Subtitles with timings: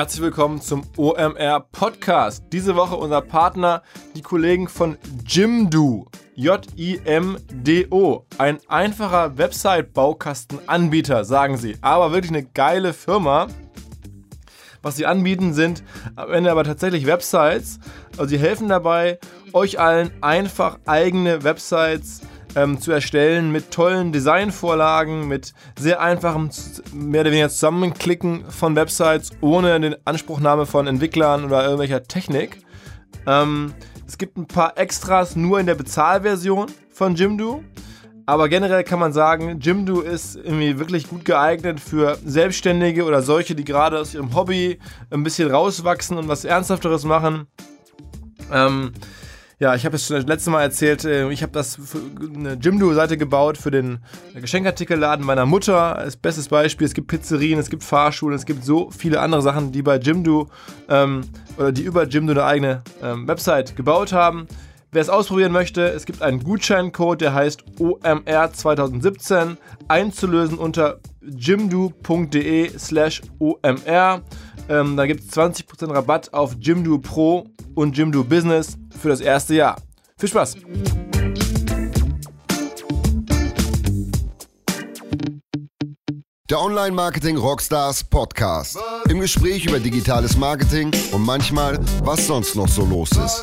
[0.00, 2.44] Herzlich willkommen zum OMR Podcast.
[2.52, 3.82] Diese Woche unser Partner,
[4.16, 6.06] die Kollegen von Jimdo.
[6.36, 8.24] J-I-M-D-O.
[8.38, 11.76] Ein einfacher Website-Baukastenanbieter, sagen sie.
[11.82, 13.48] Aber wirklich eine geile Firma.
[14.80, 15.84] Was sie anbieten, sind
[16.16, 17.78] am Ende aber tatsächlich Websites.
[18.12, 19.18] Also sie helfen dabei,
[19.52, 22.22] euch allen einfach eigene Websites
[22.56, 26.50] ähm, zu erstellen mit tollen Designvorlagen, mit sehr einfachem,
[26.92, 32.62] mehr oder weniger Zusammenklicken von Websites ohne den Anspruchnahme von Entwicklern oder irgendwelcher Technik.
[33.26, 33.74] Ähm,
[34.06, 37.62] es gibt ein paar Extras nur in der Bezahlversion von Jimdo.
[38.26, 43.56] Aber generell kann man sagen, Jimdo ist irgendwie wirklich gut geeignet für Selbstständige oder solche,
[43.56, 44.78] die gerade aus ihrem Hobby
[45.10, 47.48] ein bisschen rauswachsen und was Ernsthafteres machen.
[48.52, 48.92] Ähm,
[49.60, 51.78] ja, ich habe es schon das letzte Mal erzählt, äh, ich habe das
[52.34, 53.98] eine Jimdo-Seite gebaut für den
[54.34, 55.96] Geschenkartikelladen meiner Mutter.
[55.96, 59.70] Als bestes Beispiel, es gibt Pizzerien, es gibt Fahrschulen, es gibt so viele andere Sachen,
[59.70, 60.48] die bei Jimdo
[60.88, 61.24] ähm,
[61.58, 64.48] oder die über Jimdo eine eigene ähm, Website gebaut haben.
[64.92, 69.56] Wer es ausprobieren möchte, es gibt einen Gutscheincode, der heißt OMR2017,
[69.88, 74.22] einzulösen unter jimdo.de slash OMR.
[74.70, 79.56] Ähm, da gibt es 20% Rabatt auf Jimdo Pro und Jimdo Business für das erste
[79.56, 79.76] Jahr.
[80.16, 80.58] Viel Spaß!
[86.48, 88.78] Der Online-Marketing Rockstars Podcast.
[89.08, 93.40] Im Gespräch über digitales Marketing und manchmal, was sonst noch so los ist.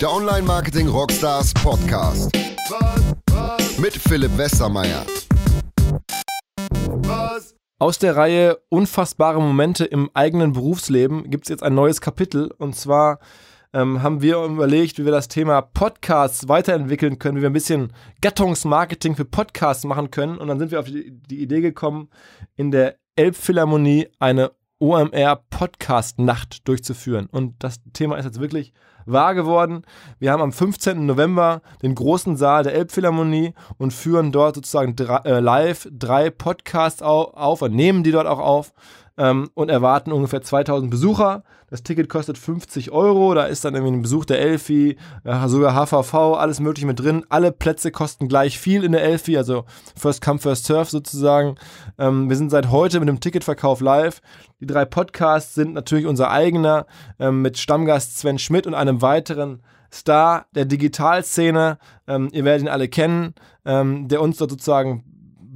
[0.00, 2.30] Der Online-Marketing Rockstars Podcast.
[3.78, 5.04] Mit Philipp Westermeier.
[7.78, 12.74] Aus der Reihe Unfassbare Momente im eigenen Berufsleben gibt es jetzt ein neues Kapitel und
[12.74, 13.18] zwar
[13.74, 17.92] ähm, haben wir überlegt, wie wir das Thema Podcasts weiterentwickeln können, wie wir ein bisschen
[18.22, 20.38] Gattungsmarketing für Podcasts machen können.
[20.38, 22.08] Und dann sind wir auf die, die Idee gekommen,
[22.54, 27.26] in der Elbphilharmonie eine OMR Podcast Nacht durchzuführen.
[27.30, 28.72] Und das Thema ist jetzt wirklich
[29.06, 29.82] wahr geworden.
[30.18, 31.06] Wir haben am 15.
[31.06, 37.02] November den großen Saal der Elbphilharmonie und führen dort sozusagen drei, äh, live drei Podcasts
[37.02, 38.72] auf, auf und nehmen die dort auch auf
[39.18, 41.42] ähm, und erwarten ungefähr 2000 Besucher.
[41.68, 45.74] Das Ticket kostet 50 Euro, da ist dann irgendwie ein Besuch der Elfi, äh, sogar
[45.74, 47.24] HVV, alles mögliche mit drin.
[47.28, 49.64] Alle Plätze kosten gleich viel in der Elfi, also
[49.96, 51.56] First Come, First Surf sozusagen.
[51.98, 54.20] Ähm, wir sind seit heute mit dem Ticketverkauf live.
[54.60, 56.86] Die drei Podcasts sind natürlich unser eigener
[57.18, 59.62] ähm, mit Stammgast Sven Schmidt und einem weiteren
[59.92, 61.78] Star der Digitalszene.
[62.06, 63.34] Ähm, ihr werdet ihn alle kennen,
[63.64, 65.04] ähm, der uns dort sozusagen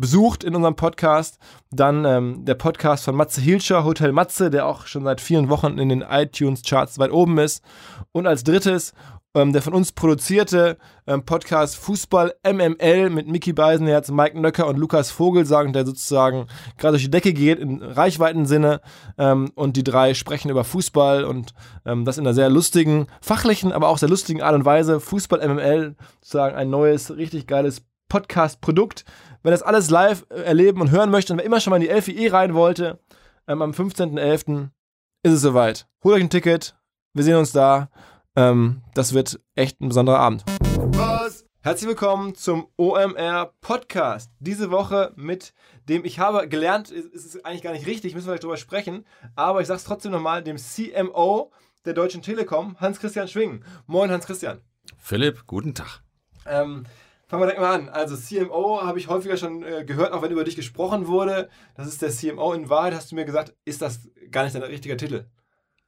[0.00, 1.38] besucht in unserem Podcast.
[1.70, 5.78] Dann ähm, der Podcast von Matze Hilscher, Hotel Matze, der auch schon seit vielen Wochen
[5.78, 7.62] in den iTunes-Charts weit oben ist.
[8.12, 8.92] Und als drittes
[9.34, 14.76] ähm, der von uns produzierte ähm, Podcast Fußball MML mit Mickey Beisenherz, Mike Nöcker und
[14.76, 16.46] Lukas Vogelsang, der sozusagen
[16.78, 18.80] gerade durch die Decke geht in Reichweitensinne.
[19.18, 21.54] Ähm, und die drei sprechen über Fußball und
[21.86, 24.98] ähm, das in einer sehr lustigen, fachlichen, aber auch sehr lustigen Art und Weise.
[24.98, 29.04] Fußball MML, sozusagen ein neues, richtig geiles Podcast-Produkt.
[29.42, 31.88] Wenn das alles live äh, erleben und hören möchte und wer immer schon mal in
[31.88, 33.00] die LFE rein wollte,
[33.48, 34.68] ähm, am 15.11.
[35.22, 35.88] ist es soweit.
[36.04, 36.76] Holt euch ein Ticket.
[37.14, 37.88] Wir sehen uns da.
[38.36, 40.44] Ähm, das wird echt ein besonderer Abend.
[40.88, 41.46] Was?
[41.62, 44.30] Herzlich willkommen zum OMR Podcast.
[44.40, 45.54] Diese Woche mit
[45.88, 49.06] dem, ich habe gelernt, ist es eigentlich gar nicht richtig, müssen wir gleich drüber sprechen,
[49.36, 51.50] aber ich sage es trotzdem nochmal, dem CMO
[51.86, 53.64] der Deutschen Telekom, Hans-Christian Schwingen.
[53.86, 54.60] Moin, Hans-Christian.
[54.98, 56.02] Philipp, guten Tag.
[56.46, 56.84] Ähm,
[57.30, 57.88] Fangen wir direkt mal an.
[57.88, 61.48] Also CMO habe ich häufiger schon äh, gehört, auch wenn über dich gesprochen wurde.
[61.76, 62.52] Das ist der CMO.
[62.54, 65.26] In Wahrheit hast du mir gesagt, ist das gar nicht dein richtiger Titel.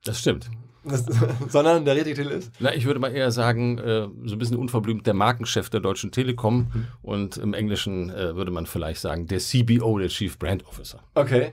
[0.04, 0.48] Das stimmt.
[0.84, 1.04] Das,
[1.48, 2.52] sondern der richtige Titel ist?
[2.60, 6.12] Na, ich würde mal eher sagen, äh, so ein bisschen unverblümt der Markenchef der Deutschen
[6.12, 6.86] Telekom mhm.
[7.02, 11.00] und im Englischen äh, würde man vielleicht sagen der CBO, der Chief Brand Officer.
[11.14, 11.50] Okay.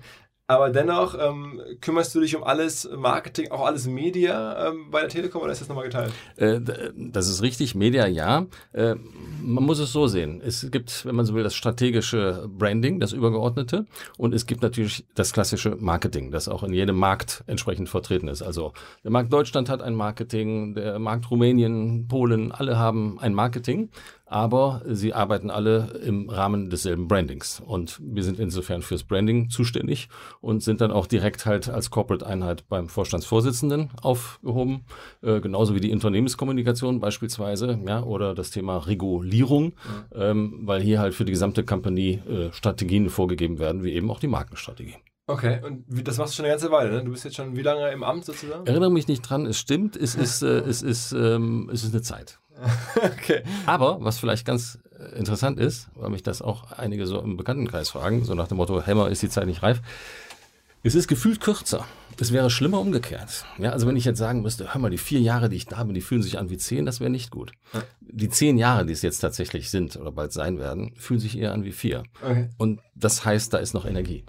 [0.49, 5.09] Aber dennoch ähm, kümmerst du dich um alles Marketing, auch alles Media ähm, bei der
[5.09, 6.11] Telekom oder ist das nochmal geteilt?
[6.37, 6.59] Äh,
[6.95, 8.47] das ist richtig, Media ja.
[8.73, 8.95] Äh,
[9.43, 10.41] man muss es so sehen.
[10.43, 13.85] Es gibt, wenn man so will, das strategische Branding, das übergeordnete.
[14.17, 18.41] Und es gibt natürlich das klassische Marketing, das auch in jedem Markt entsprechend vertreten ist.
[18.41, 18.73] Also
[19.03, 23.91] der Markt Deutschland hat ein Marketing, der Markt Rumänien, Polen, alle haben ein Marketing
[24.29, 27.59] aber sie arbeiten alle im Rahmen desselben Brandings.
[27.65, 30.07] Und wir sind insofern fürs Branding zuständig
[30.39, 34.85] und sind dann auch direkt halt als Corporate-Einheit beim Vorstandsvorsitzenden aufgehoben,
[35.23, 39.73] äh, genauso wie die Unternehmenskommunikation beispielsweise, ja, oder das Thema Regulierung, mhm.
[40.13, 44.19] ähm, weil hier halt für die gesamte Company äh, Strategien vorgegeben werden, wie eben auch
[44.19, 44.95] die Markenstrategie.
[45.29, 47.03] Okay, und das machst du schon eine ganze Weile, ne?
[47.03, 48.65] Du bist jetzt schon wie lange im Amt sozusagen?
[48.65, 52.01] Erinnere mich nicht dran, es stimmt, es ist, äh, es ist, ähm, es ist eine
[52.01, 52.39] Zeit.
[52.95, 53.43] okay.
[53.65, 57.89] Aber was vielleicht ganz äh, interessant ist, weil mich das auch einige so im Bekanntenkreis
[57.89, 59.81] fragen, so nach dem Motto, Hammer ist die Zeit nicht reif.
[60.81, 61.85] Es ist gefühlt kürzer.
[62.21, 63.45] Es wäre schlimmer umgekehrt.
[63.57, 65.83] Ja, also wenn ich jetzt sagen müsste, hör mal, die vier Jahre, die ich da
[65.83, 67.51] bin, die fühlen sich an wie zehn, das wäre nicht gut.
[68.01, 71.53] Die zehn Jahre, die es jetzt tatsächlich sind oder bald sein werden, fühlen sich eher
[71.53, 72.03] an wie vier.
[72.21, 72.49] Okay.
[72.57, 74.25] Und das heißt, da ist noch Energie.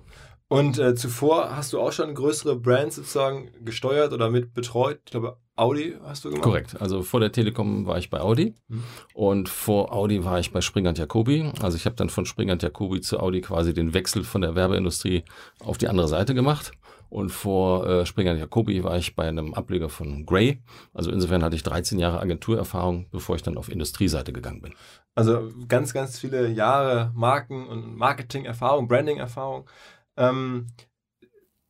[0.48, 5.00] Und äh, zuvor hast du auch schon größere Brands sozusagen gesteuert oder mit betreut.
[5.04, 6.44] Ich glaube, Audi hast du gemacht.
[6.44, 6.80] Korrekt.
[6.80, 8.84] Also vor der Telekom war ich bei Audi mhm.
[9.14, 11.52] und vor Audi war ich bei Springer Jacobi.
[11.60, 15.24] Also ich habe dann von Springer Jacobi zu Audi quasi den Wechsel von der Werbeindustrie
[15.60, 16.72] auf die andere Seite gemacht.
[17.10, 20.62] Und vor äh, Springer Jacobi war ich bei einem Ableger von Gray.
[20.94, 24.74] Also insofern hatte ich 13 Jahre Agenturerfahrung, bevor ich dann auf Industrieseite gegangen bin.
[25.16, 29.68] Also ganz, ganz viele Jahre Marken- und Marketing-Erfahrung, Branding-Erfahrung.
[30.16, 30.68] Ähm,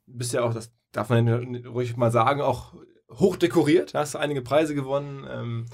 [0.06, 2.75] bist ja auch, das darf man ruhig mal sagen, auch
[3.19, 3.95] hoch dekoriert.
[3.95, 5.27] Hast einige Preise gewonnen.
[5.31, 5.67] Ähm,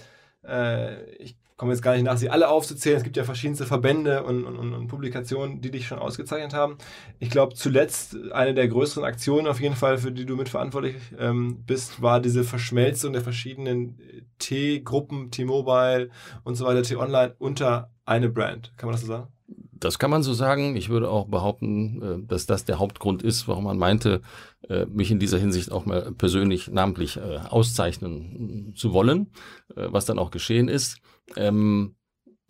[0.46, 2.98] äh, ich komme jetzt gar nicht nach, sie alle aufzuzählen.
[2.98, 6.76] Es gibt ja verschiedenste Verbände und, und, und Publikationen, die dich schon ausgezeichnet haben.
[7.18, 11.64] Ich glaube, zuletzt eine der größeren Aktionen auf jeden Fall, für die du mitverantwortlich ähm,
[11.64, 13.98] bist, war diese Verschmelzung der verschiedenen
[14.38, 16.10] T-Gruppen, T-Mobile
[16.44, 18.72] und so weiter, T-Online unter eine Brand.
[18.76, 19.35] Kann man das so sagen?
[19.78, 20.76] Das kann man so sagen.
[20.76, 24.22] Ich würde auch behaupten, äh, dass das der Hauptgrund ist, warum man meinte,
[24.68, 29.32] äh, mich in dieser Hinsicht auch mal persönlich namentlich äh, auszeichnen zu wollen,
[29.74, 30.98] was dann auch geschehen ist.
[31.36, 31.96] Ähm,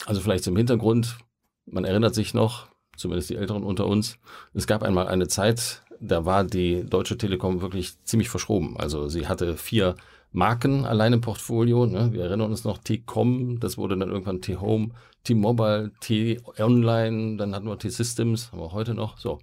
[0.04, 1.18] also vielleicht zum Hintergrund,
[1.66, 4.18] man erinnert sich noch, zumindest die Älteren unter uns,
[4.54, 8.76] es gab einmal eine Zeit, da war die Deutsche Telekom wirklich ziemlich verschroben.
[8.76, 9.96] Also sie hatte vier
[10.36, 11.86] Marken allein im Portfolio.
[11.86, 12.12] Ne?
[12.12, 14.90] Wir erinnern uns noch T-Com, das wurde dann irgendwann T-Home,
[15.24, 19.16] T-Mobile, T-Online, dann hatten wir T-Systems, haben wir heute noch.
[19.16, 19.38] So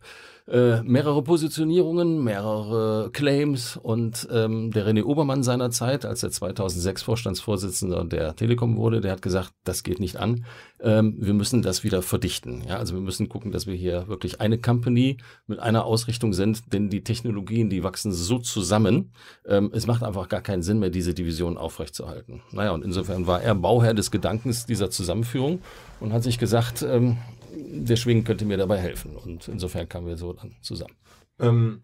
[0.48, 8.04] äh, mehrere Positionierungen, mehrere Claims und ähm, der René Obermann seinerzeit, als er 2006 Vorstandsvorsitzender
[8.04, 10.46] der Telekom wurde, der hat gesagt, das geht nicht an.
[10.82, 12.62] Ähm, wir müssen das wieder verdichten.
[12.68, 15.18] Ja, also wir müssen gucken, dass wir hier wirklich eine Company
[15.48, 19.14] mit einer Ausrichtung sind, denn die Technologien, die wachsen so zusammen.
[19.48, 22.42] Ähm, es macht einfach gar keinen Sinn mehr, diese Division aufrechtzuerhalten.
[22.52, 25.62] Naja, und insofern war er Bauherr des Gedankens dieser Zusammenführung
[26.02, 27.18] und hat sich gesagt, ähm,
[27.56, 29.16] der Schwing könnte mir dabei helfen.
[29.16, 30.96] Und insofern kamen wir so dann zusammen.
[31.40, 31.82] Ähm,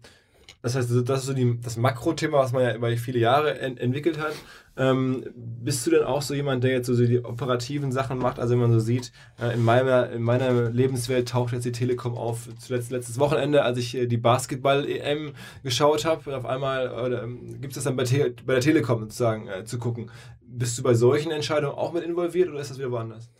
[0.62, 3.80] das heißt, das ist so die, das Makrothema, was man ja über viele Jahre ent
[3.80, 4.34] entwickelt hat.
[4.76, 8.38] Ähm, bist du denn auch so jemand, der jetzt so die operativen Sachen macht?
[8.38, 12.16] Also wenn man so sieht, äh, in, meiner, in meiner Lebenswelt taucht jetzt die Telekom
[12.16, 12.48] auf.
[12.58, 15.32] Zuletzt letztes Wochenende, als ich äh, die Basketball-EM
[15.62, 18.04] geschaut habe, auf einmal äh, gibt es das dann bei,
[18.44, 20.10] bei, der Telekom sozusagen äh, zu gucken.
[20.42, 23.30] Bist du bei solchen Entscheidungen auch mit involviert oder ist das wieder woanders?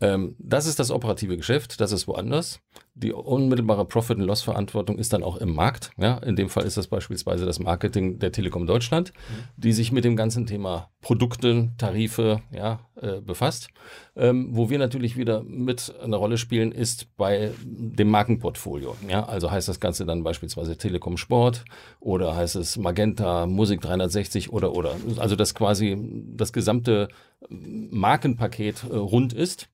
[0.00, 2.60] Ähm, das ist das operative Geschäft, das ist woanders.
[3.00, 5.92] Die unmittelbare Profit- und Loss-Verantwortung ist dann auch im Markt.
[5.96, 9.44] Ja, in dem Fall ist das beispielsweise das Marketing der Telekom Deutschland, mhm.
[9.56, 13.68] die sich mit dem ganzen Thema Produkte, Tarife ja, äh, befasst.
[14.16, 18.96] Ähm, wo wir natürlich wieder mit eine Rolle spielen, ist bei dem Markenportfolio.
[19.08, 21.64] Ja, also heißt das Ganze dann beispielsweise Telekom Sport
[22.00, 24.96] oder heißt es Magenta, Musik 360 oder oder.
[25.18, 25.96] Also dass quasi
[26.34, 27.08] das gesamte
[27.48, 29.68] Markenpaket äh, rund ist.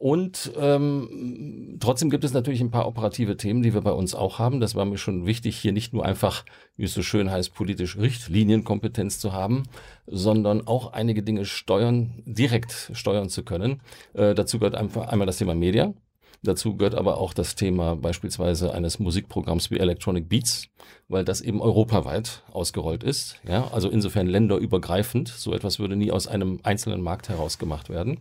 [0.00, 4.38] Und ähm, trotzdem gibt es natürlich ein paar operative Themen, die wir bei uns auch
[4.38, 4.58] haben.
[4.58, 6.46] Das war mir schon wichtig, hier nicht nur einfach,
[6.78, 9.64] wie es so schön heißt, politisch Richtlinienkompetenz zu haben,
[10.06, 13.82] sondern auch einige Dinge steuern, direkt steuern zu können.
[14.14, 15.92] Äh, dazu gehört einfach einmal das Thema Media.
[16.42, 20.68] Dazu gehört aber auch das Thema beispielsweise eines Musikprogramms wie Electronic Beats,
[21.08, 23.38] weil das eben europaweit ausgerollt ist.
[23.46, 25.28] Ja, also insofern länderübergreifend.
[25.28, 28.20] So etwas würde nie aus einem einzelnen Markt heraus gemacht werden.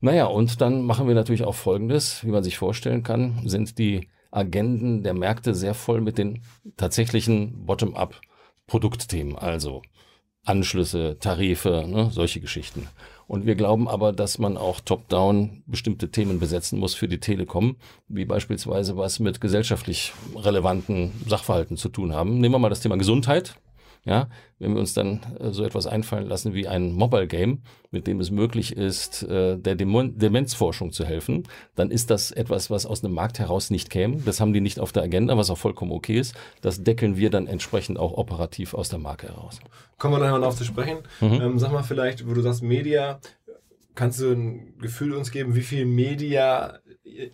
[0.00, 4.08] Naja, und dann machen wir natürlich auch Folgendes, wie man sich vorstellen kann, sind die
[4.30, 6.42] Agenden der Märkte sehr voll mit den
[6.76, 8.20] tatsächlichen Bottom-up
[8.66, 9.82] Produktthemen, also
[10.44, 12.86] Anschlüsse, Tarife, ne, solche Geschichten.
[13.28, 17.76] Und wir glauben aber, dass man auch top-down bestimmte Themen besetzen muss für die Telekom,
[18.08, 22.40] wie beispielsweise was mit gesellschaftlich relevanten Sachverhalten zu tun haben.
[22.40, 23.54] Nehmen wir mal das Thema Gesundheit.
[24.08, 27.60] Ja, wenn wir uns dann äh, so etwas einfallen lassen wie ein Mobile Game,
[27.90, 31.42] mit dem es möglich ist, äh, der Demenzforschung zu helfen,
[31.74, 34.16] dann ist das etwas, was aus einem Markt heraus nicht käme.
[34.24, 36.34] Das haben die nicht auf der Agenda, was auch vollkommen okay ist.
[36.62, 39.60] Das deckeln wir dann entsprechend auch operativ aus der Marke heraus.
[39.98, 41.00] Kommen wir nachher noch zu sprechen.
[41.20, 41.40] Mhm.
[41.42, 43.20] Ähm, sag mal vielleicht, wo du sagst Media,
[43.94, 46.78] kannst du ein Gefühl uns geben, wie viel Media,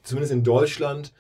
[0.03, 1.13] zumindest in Deutschland,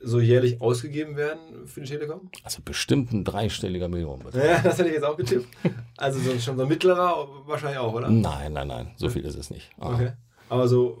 [0.00, 2.30] so jährlich ausgegeben werden für die Telekom?
[2.44, 4.44] Also bestimmt ein dreistelliger Millionenbetrag.
[4.44, 5.46] Ja, das hätte ich jetzt auch getippt.
[5.96, 8.08] Also so, schon so ein mittlerer wahrscheinlich auch, oder?
[8.08, 9.70] Nein, nein, nein, so viel ist es nicht.
[9.78, 9.94] Ah.
[9.94, 10.12] Okay.
[10.48, 10.98] Aber so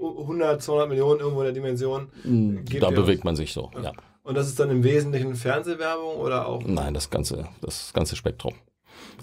[0.00, 2.08] 100, 200 Millionen irgendwo in der Dimension.
[2.22, 3.24] Hm, da bewegt aus.
[3.24, 3.92] man sich so, ja.
[4.22, 6.62] Und das ist dann im Wesentlichen Fernsehwerbung oder auch?
[6.64, 8.54] Nein, das ganze, das ganze Spektrum.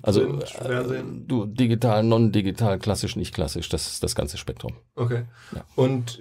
[0.03, 4.73] Also äh, du digital, non-digital, klassisch, nicht klassisch, das ist das ganze Spektrum.
[4.95, 5.25] Okay.
[5.55, 5.63] Ja.
[5.75, 6.19] Und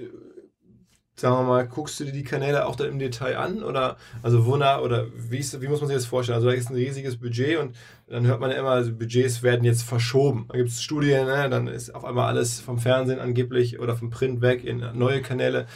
[1.20, 3.62] sagen wir mal, guckst du dir die Kanäle auch dann im Detail an?
[3.62, 6.36] Oder also wonach oder wie, ist, wie muss man sich das vorstellen?
[6.36, 7.76] Also da ist ein riesiges Budget und
[8.08, 10.46] dann hört man ja immer, also Budgets werden jetzt verschoben.
[10.48, 11.48] Da gibt es Studien, ne?
[11.50, 15.66] dann ist auf einmal alles vom Fernsehen angeblich oder vom Print weg in neue Kanäle.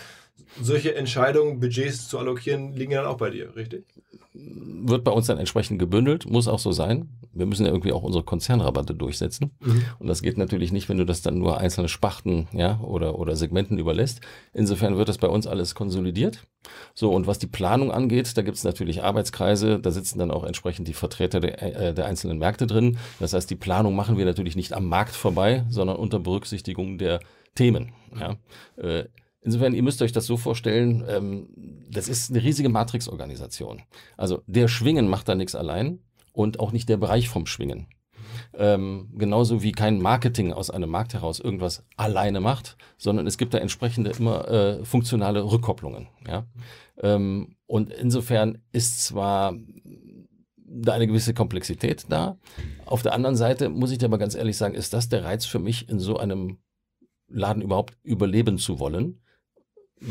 [0.61, 3.85] Solche Entscheidungen, Budgets zu allokieren, liegen ja dann auch bei dir, richtig?
[4.35, 7.09] wird bei uns dann entsprechend gebündelt, muss auch so sein.
[7.33, 9.53] Wir müssen ja irgendwie auch unsere Konzernrabatte durchsetzen.
[9.61, 9.85] Mhm.
[10.01, 13.37] Und das geht natürlich nicht, wenn du das dann nur einzelne Spachten ja, oder, oder
[13.37, 14.21] Segmenten überlässt.
[14.53, 16.47] Insofern wird das bei uns alles konsolidiert.
[16.95, 20.45] So, und was die Planung angeht, da gibt es natürlich Arbeitskreise, da sitzen dann auch
[20.45, 22.99] entsprechend die Vertreter der, äh, der einzelnen Märkte drin.
[23.21, 27.21] Das heißt, die Planung machen wir natürlich nicht am Markt vorbei, sondern unter Berücksichtigung der
[27.55, 27.93] Themen.
[28.19, 28.37] Ja.
[28.77, 29.05] Äh,
[29.45, 31.49] Insofern, ihr müsst euch das so vorstellen, ähm,
[31.91, 33.83] das ist eine riesige Matrix-Organisation.
[34.17, 36.01] Also der Schwingen macht da nichts allein
[36.33, 37.87] und auch nicht der Bereich vom Schwingen.
[38.55, 43.53] Ähm, genauso wie kein Marketing aus einem Markt heraus irgendwas alleine macht, sondern es gibt
[43.53, 46.09] da entsprechende immer äh, funktionale Rückkopplungen.
[46.27, 46.47] Ja?
[47.03, 49.55] Ähm, und insofern ist zwar
[50.57, 52.39] da eine gewisse Komplexität da.
[52.87, 55.45] Auf der anderen Seite muss ich dir aber ganz ehrlich sagen, ist das der Reiz
[55.45, 56.59] für mich, in so einem
[57.29, 59.21] Laden überhaupt überleben zu wollen,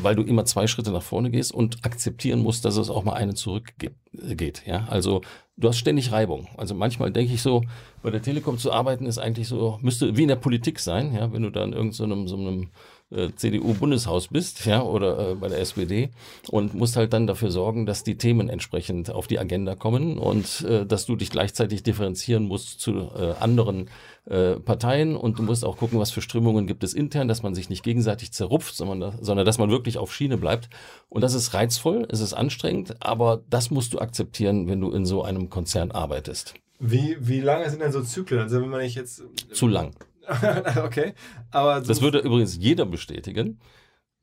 [0.02, 3.14] weil du immer zwei Schritte nach vorne gehst und akzeptieren musst, dass es auch mal
[3.14, 4.64] einen zurückgeht.
[4.66, 5.22] Ja, also
[5.58, 6.48] du hast ständig Reibung.
[6.58, 7.64] Also manchmal denke ich so,
[8.02, 11.14] bei der Telekom zu arbeiten ist eigentlich so, müsste wie in der Politik sein.
[11.14, 12.70] Ja, wenn du dann irgendeinem so einem
[13.14, 16.10] äh, CDU-Bundeshaus bist, ja, oder äh, bei der SPD
[16.50, 20.62] und musst halt dann dafür sorgen, dass die Themen entsprechend auf die Agenda kommen und
[20.62, 23.90] äh, dass du dich gleichzeitig differenzieren musst zu äh, anderen
[24.26, 27.56] äh, Parteien und du musst auch gucken, was für Strömungen gibt es intern, dass man
[27.56, 30.70] sich nicht gegenseitig zerrupft, sondern, sondern dass man wirklich auf Schiene bleibt.
[31.10, 35.06] Und das ist reizvoll, es ist anstrengend, aber das musst du akzeptieren, wenn du in
[35.06, 36.54] so einem Konzern arbeitest.
[36.80, 38.42] Wie, wie lange sind denn so Zyklen?
[38.42, 39.24] Also wenn man nicht jetzt.
[39.52, 39.94] Zu lang.
[40.84, 41.14] okay.
[41.52, 43.60] Aber das würde übrigens jeder bestätigen.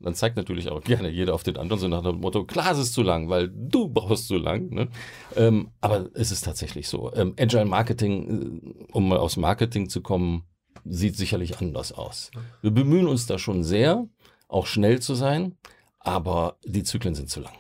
[0.03, 2.79] Dann zeigt natürlich auch gerne jeder auf den anderen, so nach dem Motto, klar, es
[2.79, 4.71] ist zu lang, weil du brauchst zu lang.
[4.71, 4.89] Ne?
[5.37, 7.13] Ähm, aber es ist tatsächlich so.
[7.15, 10.45] Ähm, Agile Marketing, äh, um mal aufs Marketing zu kommen,
[10.85, 12.31] sieht sicherlich anders aus.
[12.63, 14.07] Wir bemühen uns da schon sehr,
[14.49, 15.57] auch schnell zu sein,
[15.99, 17.53] aber die Zyklen sind zu lang.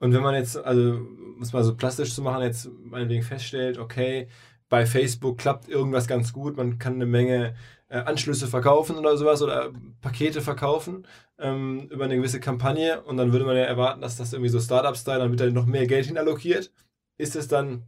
[0.00, 1.00] Und wenn man jetzt, also
[1.38, 4.28] muss man so plastisch zu machen, jetzt meinetwegen feststellt, okay,
[4.68, 7.54] bei Facebook klappt irgendwas ganz gut, man kann eine Menge
[7.94, 9.70] äh, Anschlüsse verkaufen oder sowas oder
[10.00, 11.06] Pakete verkaufen
[11.38, 14.58] ähm, über eine gewisse Kampagne und dann würde man ja erwarten, dass das irgendwie so
[14.58, 16.72] Startup-Style, dann wird da noch mehr Geld hinallokiert.
[17.18, 17.84] Ist es dann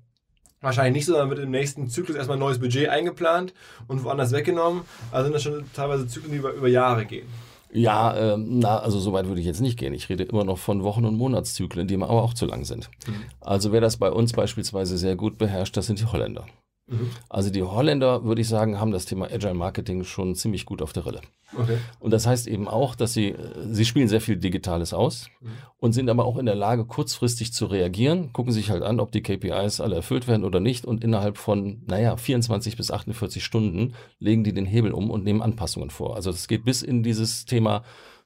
[0.60, 3.52] wahrscheinlich nicht so, dann wird im nächsten Zyklus erstmal ein neues Budget eingeplant
[3.88, 4.82] und woanders weggenommen.
[5.10, 7.26] Also sind das schon teilweise Zyklen, die über, über Jahre gehen.
[7.72, 9.92] Ja, ähm, na, also so weit würde ich jetzt nicht gehen.
[9.92, 12.90] Ich rede immer noch von Wochen- und Monatszyklen, die aber auch zu lang sind.
[13.08, 13.24] Mhm.
[13.40, 16.46] Also wer das bei uns beispielsweise sehr gut beherrscht, das sind die Holländer.
[16.86, 17.10] Mhm.
[17.28, 20.92] Also die Holländer, würde ich sagen, haben das Thema Agile Marketing schon ziemlich gut auf
[20.92, 21.20] der Rille.
[21.56, 21.78] Okay.
[22.00, 23.34] Und das heißt eben auch, dass sie,
[23.70, 25.48] sie spielen sehr viel Digitales aus mhm.
[25.78, 29.12] und sind aber auch in der Lage, kurzfristig zu reagieren, gucken sich halt an, ob
[29.12, 33.94] die KPIs alle erfüllt werden oder nicht und innerhalb von, naja, 24 bis 48 Stunden
[34.18, 36.16] legen die den Hebel um und nehmen Anpassungen vor.
[36.16, 37.82] Also das geht bis in dieses Thema,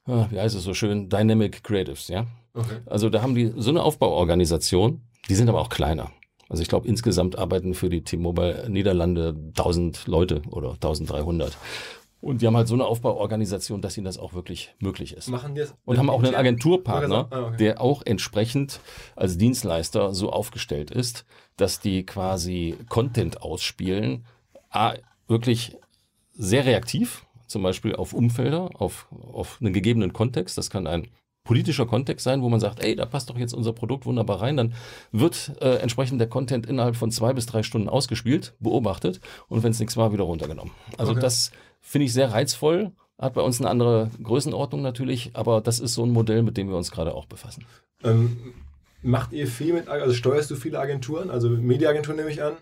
[0.06, 2.26] ah, wie heißt es so schön, Dynamic Creatives, ja.
[2.52, 2.78] Okay.
[2.86, 6.10] Also da haben die so eine Aufbauorganisation, die sind aber auch kleiner.
[6.50, 11.56] Also ich glaube, insgesamt arbeiten für die T-Mobile Niederlande 1000 Leute oder 1300.
[12.20, 15.28] Und die haben halt so eine Aufbauorganisation, dass ihnen das auch wirklich möglich ist.
[15.30, 17.56] Machen das und haben auch einen Agenturpartner, ah, okay.
[17.56, 18.80] der auch entsprechend
[19.16, 21.24] als Dienstleister so aufgestellt ist,
[21.56, 24.26] dass die quasi Content ausspielen,
[24.70, 24.94] A,
[25.28, 25.78] wirklich
[26.34, 30.58] sehr reaktiv, zum Beispiel auf Umfelder, auf, auf einen gegebenen Kontext.
[30.58, 31.08] Das kann ein
[31.44, 34.56] politischer Kontext sein, wo man sagt, ey, da passt doch jetzt unser Produkt wunderbar rein,
[34.56, 34.74] dann
[35.12, 39.70] wird äh, entsprechend der Content innerhalb von zwei bis drei Stunden ausgespielt, beobachtet und wenn
[39.70, 40.72] es nichts war, wieder runtergenommen.
[40.98, 41.20] Also okay.
[41.20, 45.94] das finde ich sehr reizvoll, hat bei uns eine andere Größenordnung natürlich, aber das ist
[45.94, 47.64] so ein Modell, mit dem wir uns gerade auch befassen.
[48.04, 48.54] Ähm,
[49.02, 52.52] macht ihr viel mit, also steuerst du viele Agenturen, also Mediaagentur nehme ich an,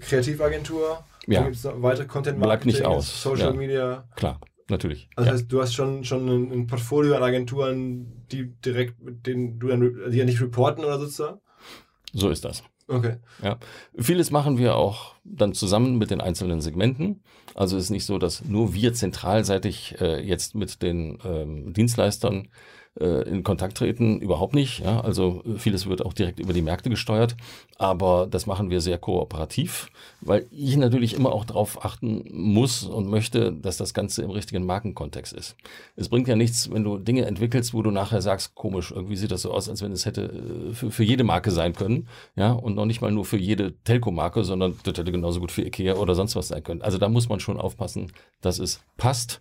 [0.00, 1.42] Kreativagentur, ja.
[1.42, 3.22] gibt es weitere Content Marketing, nicht aus.
[3.22, 3.58] Social ja.
[3.58, 4.04] Media.
[4.16, 4.38] Klar
[4.70, 5.08] natürlich.
[5.16, 5.34] Also ja.
[5.34, 10.10] heißt, du hast schon, schon ein, Portfolio an Agenturen, die direkt mit denen du dann,
[10.10, 11.40] die ja nicht reporten oder sozusagen?
[12.12, 12.62] So ist das.
[12.88, 13.16] Okay.
[13.42, 13.58] Ja.
[13.98, 17.22] Vieles machen wir auch dann zusammen mit den einzelnen Segmenten.
[17.54, 22.48] Also es ist nicht so, dass nur wir zentralseitig äh, jetzt mit den ähm, Dienstleistern
[22.98, 24.80] äh, in Kontakt treten, überhaupt nicht.
[24.80, 25.00] Ja?
[25.00, 27.36] Also äh, vieles wird auch direkt über die Märkte gesteuert,
[27.76, 29.90] aber das machen wir sehr kooperativ,
[30.20, 34.64] weil ich natürlich immer auch darauf achten muss und möchte, dass das Ganze im richtigen
[34.66, 35.56] Markenkontext ist.
[35.96, 39.30] Es bringt ja nichts, wenn du Dinge entwickelst, wo du nachher sagst, komisch, irgendwie sieht
[39.30, 40.22] das so aus, als wenn es hätte
[40.70, 43.74] äh, für, für jede Marke sein können, ja, und noch nicht mal nur für jede
[43.84, 46.82] Telco-Marke, sondern das hätte genauso gut für Ikea oder sonst was sein können.
[46.82, 49.40] Also da muss man schon aufpassen, dass es passt.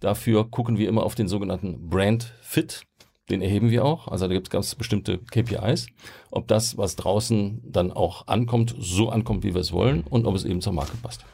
[0.00, 2.82] Dafür gucken wir immer auf den sogenannten Brand Fit.
[3.30, 4.08] Den erheben wir auch.
[4.08, 5.88] Also da gibt es ganz bestimmte KPIs.
[6.30, 10.34] Ob das, was draußen dann auch ankommt, so ankommt, wie wir es wollen und ob
[10.34, 11.24] es eben zur Marke passt.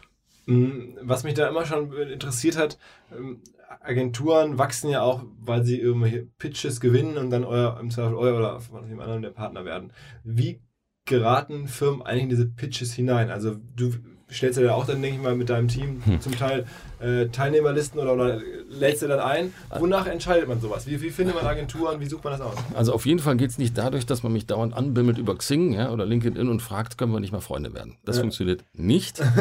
[0.46, 0.98] Mhm.
[1.02, 2.78] Was mich da immer schon interessiert hat,
[3.16, 3.40] ähm,
[3.80, 8.36] Agenturen wachsen ja auch, weil sie irgendwelche Pitches gewinnen und dann euer, im Zweifel euer
[8.36, 9.92] oder von dem anderen der Partner werden.
[10.22, 10.62] Wie
[11.04, 13.30] geraten Firmen eigentlich in diese Pitches hinein?
[13.30, 13.92] Also du
[14.34, 16.20] stellst du ja auch dann, denke ich mal, mit deinem Team hm.
[16.20, 16.64] zum Teil
[17.00, 19.54] äh, Teilnehmerlisten oder, oder lädst du dann ein?
[19.78, 20.86] Wonach entscheidet man sowas?
[20.86, 22.00] Wie, wie findet man Agenturen?
[22.00, 22.54] Wie sucht man das aus?
[22.74, 25.72] Also auf jeden Fall geht es nicht dadurch, dass man mich dauernd anbimmelt über Xing
[25.72, 27.96] ja, oder LinkedIn und fragt, können wir nicht mal Freunde werden.
[28.04, 28.22] Das ja.
[28.22, 29.20] funktioniert nicht.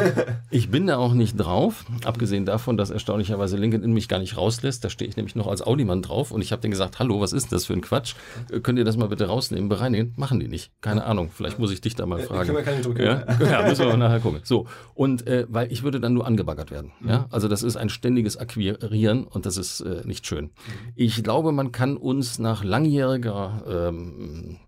[0.50, 4.84] Ich bin da auch nicht drauf, abgesehen davon, dass erstaunlicherweise LinkedIn mich gar nicht rauslässt.
[4.84, 7.32] Da stehe ich nämlich noch als Audimann drauf und ich habe denen gesagt, hallo, was
[7.32, 8.14] ist das für ein Quatsch?
[8.50, 10.14] Äh, könnt ihr das mal bitte rausnehmen, bereinigen?
[10.16, 10.70] Machen die nicht.
[10.80, 11.30] Keine Ahnung.
[11.34, 12.46] Vielleicht muss ich dich da mal fragen.
[12.46, 13.24] Können wir keine Druck ja?
[13.40, 14.40] ja, müssen wir nachher gucken.
[14.44, 16.92] So, und äh, weil ich würde dann nur angebaggert werden.
[17.06, 17.26] Ja?
[17.30, 20.50] Also das ist ein ständiges Akquirieren und das ist äh, nicht schön.
[20.96, 24.58] Ich glaube, man kann uns nach langjähriger ähm,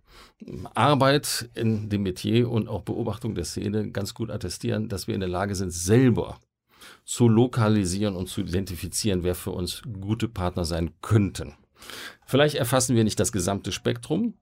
[0.74, 5.20] Arbeit in dem Metier und auch Beobachtung der Szene ganz gut attestieren, dass wir in
[5.20, 6.38] der Lage sind, selber
[7.04, 11.54] zu lokalisieren und zu identifizieren, wer für uns gute Partner sein könnten.
[12.26, 14.34] Vielleicht erfassen wir nicht das gesamte Spektrum,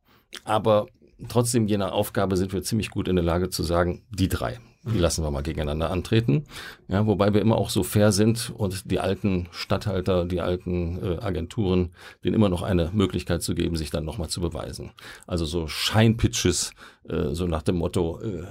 [0.44, 0.87] aber
[1.28, 4.58] trotzdem je nach Aufgabe sind wir ziemlich gut in der Lage zu sagen, die drei.
[4.86, 6.44] Die lassen wir mal gegeneinander antreten.
[6.88, 11.18] Ja, wobei wir immer auch so fair sind und die alten Stadthalter, die alten äh,
[11.22, 11.90] Agenturen,
[12.22, 14.90] denen immer noch eine Möglichkeit zu geben, sich dann nochmal zu beweisen.
[15.26, 16.72] Also so Scheinpitches,
[17.08, 18.42] äh, so nach dem Motto, äh,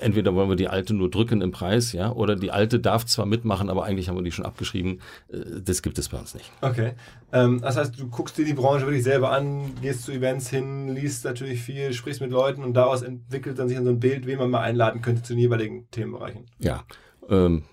[0.00, 3.26] entweder wollen wir die alte nur drücken im Preis, ja, oder die alte darf zwar
[3.26, 5.00] mitmachen, aber eigentlich haben wir die schon abgeschrieben.
[5.32, 6.52] Äh, das gibt es bei uns nicht.
[6.60, 6.92] Okay.
[7.32, 10.94] Ähm, das heißt, du guckst dir die Branche wirklich selber an, gehst zu Events hin,
[10.94, 14.26] liest natürlich viel, sprichst mit Leuten und daraus entwickelt dann sich dann so ein Bild,
[14.26, 16.46] wen man mal einladen könnte zu den jeweiligen Themenbereichen.
[16.58, 16.84] Ja.
[17.28, 17.64] Ähm,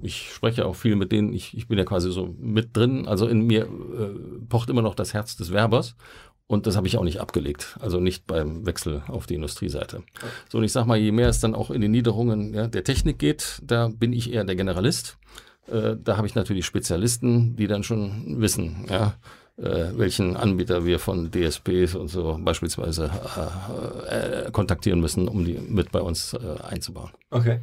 [0.00, 3.26] ich spreche auch viel mit denen, ich, ich bin ja quasi so mit drin, also
[3.26, 5.96] in mir äh, pocht immer noch das Herz des Werbers
[6.46, 10.02] und das habe ich auch nicht abgelegt, also nicht beim Wechsel auf die Industrieseite.
[10.48, 12.84] So, und ich sage mal, je mehr es dann auch in die Niederungen ja, der
[12.84, 15.18] Technik geht, da bin ich eher der Generalist.
[15.66, 19.14] Äh, da habe ich natürlich Spezialisten, die dann schon wissen, ja,
[19.56, 23.10] welchen Anbieter wir von DSPs und so beispielsweise
[24.08, 27.10] äh, äh, kontaktieren müssen, um die mit bei uns äh, einzubauen.
[27.30, 27.60] Okay.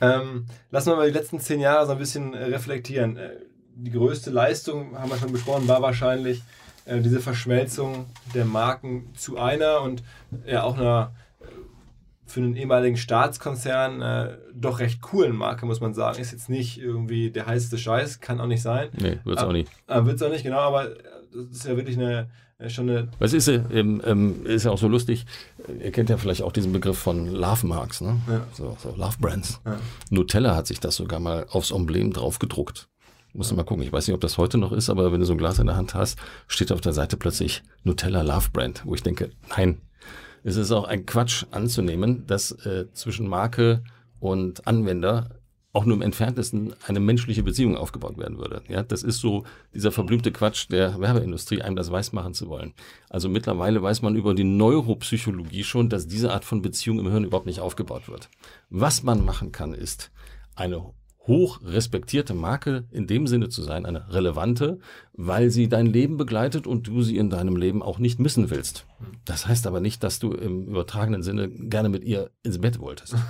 [0.00, 3.16] Ähm, lassen wir mal die letzten zehn Jahre so ein bisschen äh, reflektieren.
[3.16, 3.30] Äh,
[3.74, 6.42] die größte Leistung, haben wir schon besprochen, war wahrscheinlich
[6.90, 10.02] diese Verschmelzung der Marken zu einer und
[10.46, 11.12] ja auch einer
[12.28, 16.20] für einen ehemaligen Staatskonzern äh, doch recht coolen Marke, muss man sagen.
[16.20, 18.90] Ist jetzt nicht irgendwie der heißeste Scheiß, kann auch nicht sein.
[18.92, 19.70] Nee, wird es auch nicht.
[19.86, 20.90] Äh, wird es auch nicht, genau, aber
[21.32, 22.28] das ist ja wirklich eine,
[22.68, 23.08] schon eine.
[23.18, 25.26] Was ist, ähm, ähm, ist ja auch so lustig.
[25.82, 28.20] Ihr kennt ja vielleicht auch diesen Begriff von Love Marks, ne?
[28.28, 28.46] Ja.
[28.52, 29.60] So, so Love Brands.
[29.64, 29.78] Ja.
[30.10, 32.88] Nutella hat sich das sogar mal aufs Emblem drauf gedruckt.
[33.34, 33.84] Musst du mal gucken.
[33.84, 35.66] Ich weiß nicht, ob das heute noch ist, aber wenn du so ein Glas in
[35.66, 39.80] der Hand hast, steht auf der Seite plötzlich Nutella Love Brand, wo ich denke, nein,
[40.44, 43.82] es ist auch ein Quatsch anzunehmen, dass äh, zwischen Marke
[44.18, 45.37] und Anwender
[45.78, 48.62] auch nur im entferntesten eine menschliche Beziehung aufgebaut werden würde.
[48.68, 52.74] Ja, das ist so dieser verblümte Quatsch der Werbeindustrie, einem das weismachen zu wollen.
[53.08, 57.22] Also mittlerweile weiß man über die Neuropsychologie schon, dass diese Art von Beziehung im Hirn
[57.22, 58.28] überhaupt nicht aufgebaut wird.
[58.70, 60.10] Was man machen kann, ist
[60.56, 60.82] eine
[61.28, 64.80] hoch respektierte Marke in dem Sinne zu sein, eine relevante,
[65.12, 68.86] weil sie dein Leben begleitet und du sie in deinem Leben auch nicht missen willst.
[69.24, 73.14] Das heißt aber nicht, dass du im übertragenen Sinne gerne mit ihr ins Bett wolltest.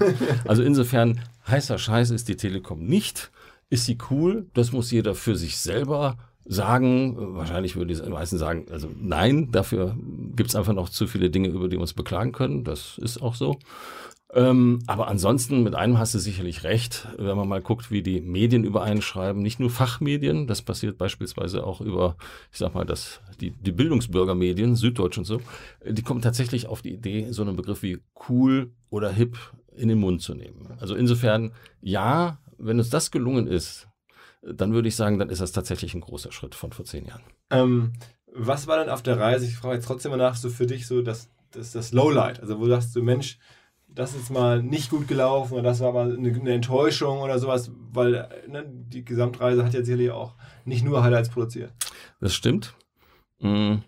[0.46, 3.30] Also insofern, heißer Scheiß ist die Telekom nicht.
[3.68, 4.46] Ist sie cool?
[4.54, 7.34] Das muss jeder für sich selber sagen.
[7.36, 9.96] Wahrscheinlich würden die meisten sagen, also nein, dafür
[10.34, 12.64] gibt es einfach noch zu viele Dinge, über die wir uns beklagen können.
[12.64, 13.58] Das ist auch so.
[14.34, 18.20] Ähm, aber ansonsten, mit einem hast du sicherlich recht, wenn man mal guckt, wie die
[18.20, 22.16] Medien über einen schreiben, nicht nur Fachmedien, das passiert beispielsweise auch über,
[22.52, 25.40] ich sag mal, das, die, die Bildungsbürgermedien, Süddeutsch und so,
[25.86, 29.38] die kommen tatsächlich auf die Idee, so einen Begriff wie cool oder hip
[29.74, 30.76] in den Mund zu nehmen.
[30.78, 33.88] Also insofern, ja, wenn uns das gelungen ist,
[34.42, 37.22] dann würde ich sagen, dann ist das tatsächlich ein großer Schritt von vor zehn Jahren.
[37.50, 37.94] Ähm,
[38.34, 40.86] was war denn auf der Reise, ich frage jetzt trotzdem mal nach, so für dich
[40.86, 43.38] so das, das, das Lowlight, also wo du sagst, so Mensch,
[43.88, 47.70] das ist mal nicht gut gelaufen oder das war mal eine, eine Enttäuschung oder sowas,
[47.92, 51.72] weil ne, die Gesamtreise hat ja sicherlich auch nicht nur Highlights produziert.
[52.20, 52.74] Das stimmt.
[53.40, 53.82] Mhm.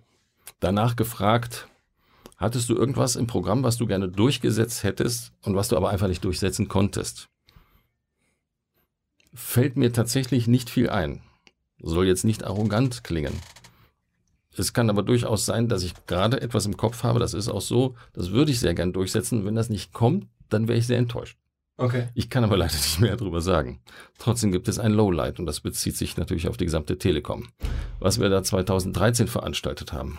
[0.58, 1.68] Danach gefragt,
[2.36, 6.08] hattest du irgendwas im Programm, was du gerne durchgesetzt hättest und was du aber einfach
[6.08, 7.28] nicht durchsetzen konntest?
[9.32, 11.22] Fällt mir tatsächlich nicht viel ein.
[11.80, 13.32] Soll jetzt nicht arrogant klingen.
[14.56, 17.60] Es kann aber durchaus sein, dass ich gerade etwas im Kopf habe, das ist auch
[17.60, 19.44] so, das würde ich sehr gern durchsetzen.
[19.44, 21.38] Wenn das nicht kommt, dann wäre ich sehr enttäuscht.
[21.76, 22.08] Okay.
[22.14, 23.80] Ich kann aber leider nicht mehr darüber sagen.
[24.18, 27.48] Trotzdem gibt es ein Lowlight und das bezieht sich natürlich auf die gesamte Telekom.
[28.00, 30.18] Was wir da 2013 veranstaltet haben,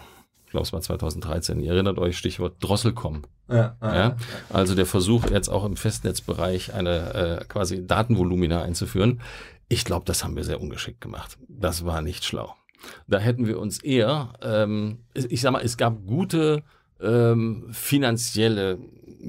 [0.51, 3.23] glaube es war 2013, ihr erinnert euch, Stichwort Drosselcom.
[3.49, 4.17] Ja, ja, ja?
[4.49, 9.21] Also der Versuch jetzt auch im Festnetzbereich eine äh, quasi Datenvolumina einzuführen.
[9.67, 11.37] Ich glaube, das haben wir sehr ungeschickt gemacht.
[11.47, 12.55] Das war nicht schlau.
[13.07, 16.63] Da hätten wir uns eher, ähm, ich sag mal, es gab gute
[17.01, 18.79] ähm, finanzielle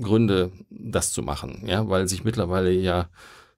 [0.01, 3.09] Gründe, das zu machen, ja, weil sich mittlerweile ja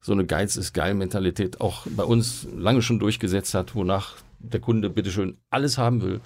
[0.01, 4.61] so eine Geiz ist geil Mentalität auch bei uns lange schon durchgesetzt hat, wonach der
[4.61, 6.21] Kunde bitteschön alles haben will,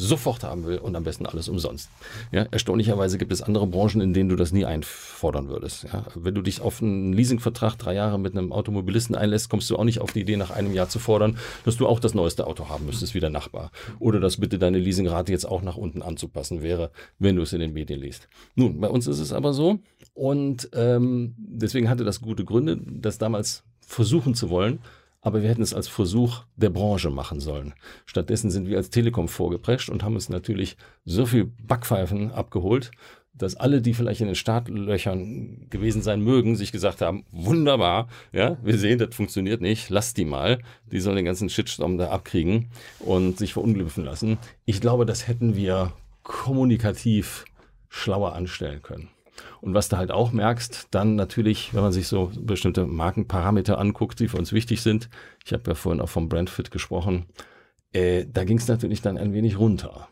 [0.00, 1.90] sofort haben will und am besten alles umsonst.
[2.30, 5.84] Ja, erstaunlicherweise gibt es andere Branchen, in denen du das nie einfordern würdest.
[5.92, 9.76] Ja, wenn du dich auf einen Leasingvertrag drei Jahre mit einem Automobilisten einlässt, kommst du
[9.76, 12.46] auch nicht auf die Idee, nach einem Jahr zu fordern, dass du auch das neueste
[12.46, 13.72] Auto haben müsstest wie der Nachbar.
[13.98, 17.58] Oder dass bitte deine Leasingrate jetzt auch nach unten anzupassen wäre, wenn du es in
[17.58, 18.28] den Medien liest.
[18.54, 19.80] Nun, bei uns ist es aber so
[20.14, 24.78] und ähm, deswegen hatte das gute Gründe, das damals versuchen zu wollen
[25.20, 27.74] aber wir hätten es als Versuch der Branche machen sollen.
[28.06, 32.90] Stattdessen sind wir als Telekom vorgeprescht und haben uns natürlich so viel Backpfeifen abgeholt,
[33.38, 38.58] dass alle, die vielleicht in den Startlöchern gewesen sein mögen, sich gesagt haben, wunderbar, ja,
[38.62, 40.58] wir sehen, das funktioniert nicht, lasst die mal,
[40.90, 44.38] die sollen den ganzen Shitstorm da abkriegen und sich verunglüpfen lassen.
[44.64, 47.44] Ich glaube, das hätten wir kommunikativ
[47.88, 49.08] schlauer anstellen können.
[49.60, 54.20] Und was du halt auch merkst, dann natürlich, wenn man sich so bestimmte Markenparameter anguckt,
[54.20, 55.08] die für uns wichtig sind.
[55.44, 57.26] Ich habe ja vorhin auch vom Brandfit gesprochen.
[57.92, 60.08] Äh, da ging es natürlich dann ein wenig runter.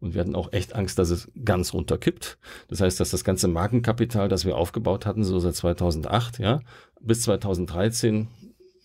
[0.00, 2.36] Und wir hatten auch echt Angst, dass es ganz runterkippt.
[2.66, 6.60] Das heißt, dass das ganze Markenkapital, das wir aufgebaut hatten, so seit 2008, ja,
[7.00, 8.26] bis 2013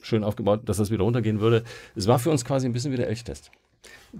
[0.02, 1.64] schön aufgebaut, dass das wieder runtergehen würde.
[1.96, 3.52] Es war für uns quasi ein bisschen wie der Elchtest.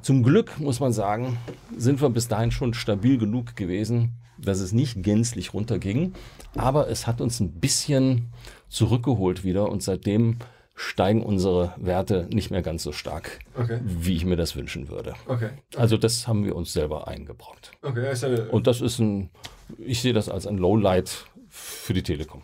[0.02, 1.38] Zum Glück, muss man sagen,
[1.76, 6.14] sind wir bis dahin schon stabil genug gewesen, dass es nicht gänzlich runterging.
[6.56, 8.30] Aber es hat uns ein bisschen
[8.70, 10.38] zurückgeholt wieder und seitdem
[10.76, 13.80] steigen unsere Werte nicht mehr ganz so stark, okay.
[13.84, 15.16] wie ich mir das wünschen würde.
[15.26, 15.50] Okay.
[15.76, 17.72] Also das haben wir uns selber eingebrockt.
[17.82, 18.14] Okay,
[18.52, 19.32] und das ist ein,
[19.80, 22.44] ich sehe das als ein Lowlight für die Telekom.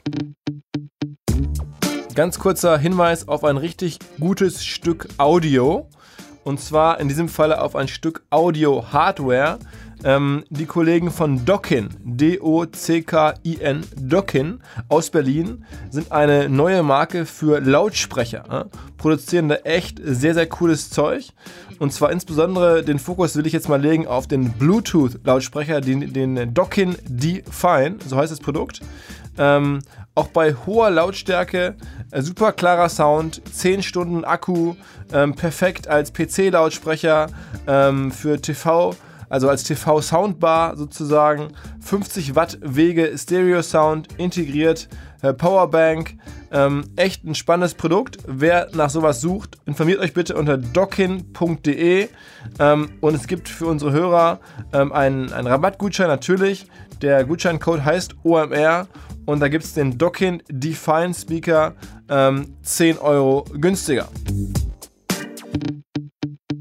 [2.15, 5.89] Ganz kurzer Hinweis auf ein richtig gutes Stück Audio.
[6.43, 9.59] Und zwar in diesem Falle auf ein Stück Audio-Hardware.
[10.03, 18.43] Ähm, die Kollegen von Dockin, D-O-C-K-I-N, Dockin aus Berlin, sind eine neue Marke für Lautsprecher.
[18.49, 18.77] Äh?
[18.97, 21.29] Produzieren da echt sehr, sehr cooles Zeug.
[21.79, 26.53] Und zwar insbesondere den Fokus will ich jetzt mal legen auf den Bluetooth-Lautsprecher, den, den
[26.53, 28.81] Dockin Define, so heißt das Produkt.
[29.37, 29.79] Ähm,
[30.15, 31.75] auch bei hoher Lautstärke,
[32.11, 34.75] äh, super klarer Sound, 10 Stunden Akku,
[35.11, 37.27] ähm, perfekt als PC-Lautsprecher
[37.67, 38.95] ähm, für TV,
[39.33, 44.87] also als TV-Soundbar sozusagen, 50 Watt Wege Stereo-Sound integriert,
[45.23, 46.17] äh, Powerbank,
[46.51, 48.19] ähm, echt ein spannendes Produkt.
[48.27, 52.09] Wer nach sowas sucht, informiert euch bitte unter dockin.de
[52.59, 54.39] ähm, und es gibt für unsere Hörer
[54.71, 56.67] ähm, einen, einen Rabattgutschein natürlich.
[57.01, 58.87] Der Gutscheincode heißt OMR
[59.25, 61.73] und da gibt es den Dockin Define Speaker
[62.07, 64.09] ähm, 10 Euro günstiger.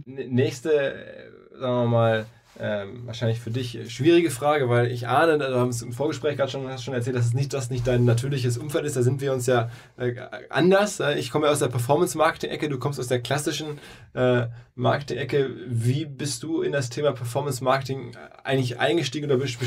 [0.06, 2.26] Nächste, äh, sagen wir mal,
[2.58, 6.78] ähm, wahrscheinlich für dich schwierige Frage, weil ich ahne, du hast im Vorgespräch gerade schon,
[6.78, 8.94] schon erzählt, dass es nicht das nicht dein natürliches Umfeld ist.
[8.94, 10.14] Da sind wir uns ja äh,
[10.50, 11.00] anders.
[11.16, 13.78] Ich komme aus der Performance-Marketing-Ecke, du kommst aus der klassischen
[14.12, 15.50] äh, Marketing-Ecke.
[15.66, 18.12] Wie bist du in das Thema Performance-Marketing
[18.44, 19.58] eigentlich eingestiegen oder besch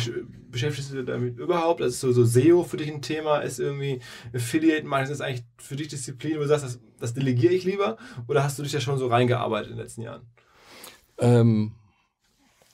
[0.51, 1.81] beschäftigst du dich damit überhaupt?
[1.81, 3.39] Also so, so SEO für dich ein Thema?
[3.39, 3.99] Ist irgendwie
[4.31, 7.97] Affiliate-Marketing ist eigentlich für dich Disziplin, wo du sagst, das, das delegiere ich lieber?
[8.27, 10.21] Oder hast du dich da schon so reingearbeitet in den letzten Jahren?
[11.17, 11.71] Ähm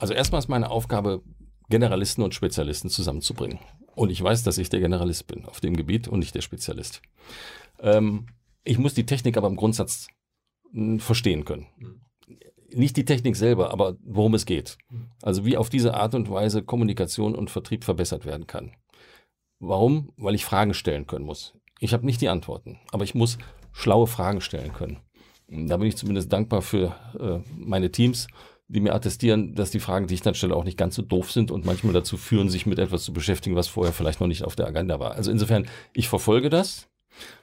[0.02, 1.22] also erstmal ist meine Aufgabe,
[1.70, 3.60] Generalisten und Spezialisten zusammenzubringen.
[3.94, 7.04] Und ich weiß, dass ich der Generalist bin auf dem Gebiet und nicht der Spezialist.
[7.80, 8.26] Ähm,
[8.64, 10.08] ich muss die Technik aber im Grundsatz
[10.72, 11.68] hm, verstehen können.
[12.74, 14.80] Nicht die Technik selber, aber worum es geht.
[15.22, 18.72] Also wie auf diese Art und Weise Kommunikation und Vertrieb verbessert werden kann.
[19.60, 20.14] Warum?
[20.18, 21.54] Weil ich Fragen stellen können muss.
[21.80, 23.38] Ich habe nicht die Antworten, aber ich muss
[23.72, 24.98] schlaue Fragen stellen können.
[25.48, 28.28] Da bin ich zumindest dankbar für äh, meine Teams
[28.72, 31.32] die mir attestieren, dass die Fragen, die ich dann stelle, auch nicht ganz so doof
[31.32, 34.44] sind und manchmal dazu führen, sich mit etwas zu beschäftigen, was vorher vielleicht noch nicht
[34.44, 35.12] auf der Agenda war.
[35.16, 36.88] Also insofern, ich verfolge das.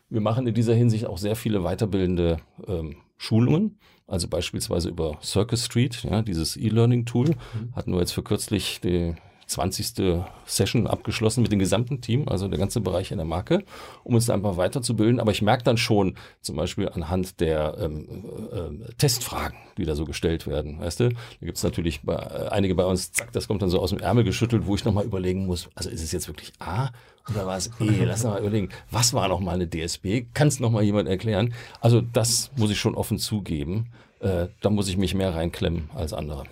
[0.08, 5.66] Wir machen in dieser Hinsicht auch sehr viele weiterbildende ähm, Schulungen, also beispielsweise über Circus
[5.66, 7.76] Street, ja, dieses E-Learning-Tool, mhm.
[7.76, 9.14] hatten wir jetzt für kürzlich die
[9.48, 10.22] 20.
[10.44, 13.64] Session abgeschlossen mit dem gesamten Team, also der ganze Bereich in der Marke,
[14.04, 15.20] um uns da einfach weiterzubilden.
[15.20, 20.04] Aber ich merke dann schon, zum Beispiel anhand der ähm, äh, Testfragen, die da so
[20.04, 23.48] gestellt werden, weißt du, da gibt es natürlich bei, äh, einige bei uns, zack, das
[23.48, 26.12] kommt dann so aus dem Ärmel geschüttelt, wo ich nochmal überlegen muss, also ist es
[26.12, 26.90] jetzt wirklich A
[27.30, 28.04] oder war es E?
[28.04, 30.26] Lass mal überlegen, was war nochmal eine DSB?
[30.34, 31.54] Kann es nochmal jemand erklären?
[31.80, 33.92] Also das muss ich schon offen zugeben.
[34.20, 36.44] Äh, da muss ich mich mehr reinklemmen als andere.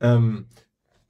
[0.00, 0.46] Ähm,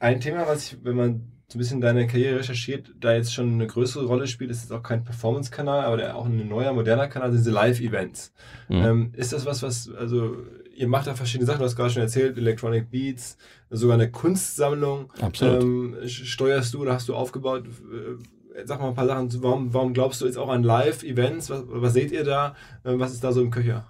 [0.00, 3.52] ein Thema, was ich, wenn man so ein bisschen deine Karriere recherchiert, da jetzt schon
[3.54, 7.08] eine größere Rolle spielt, ist jetzt auch kein Performance-Kanal, aber der, auch ein neuer, moderner
[7.08, 8.32] Kanal, diese Live-Events.
[8.68, 8.76] Mhm.
[8.76, 10.36] Ähm, ist das was, was, also
[10.74, 13.36] ihr macht da verschiedene Sachen, du hast gerade schon erzählt, Electronic Beats,
[13.68, 15.12] sogar eine Kunstsammlung.
[15.20, 15.62] Absolut.
[15.62, 17.66] Ähm, steuerst du oder hast du aufgebaut?
[17.66, 21.50] Äh, sag mal ein paar Sachen, warum, warum glaubst du jetzt auch an Live-Events?
[21.50, 22.54] Was, was, seht ihr da?
[22.84, 23.86] Äh, was ist da so im Köcher?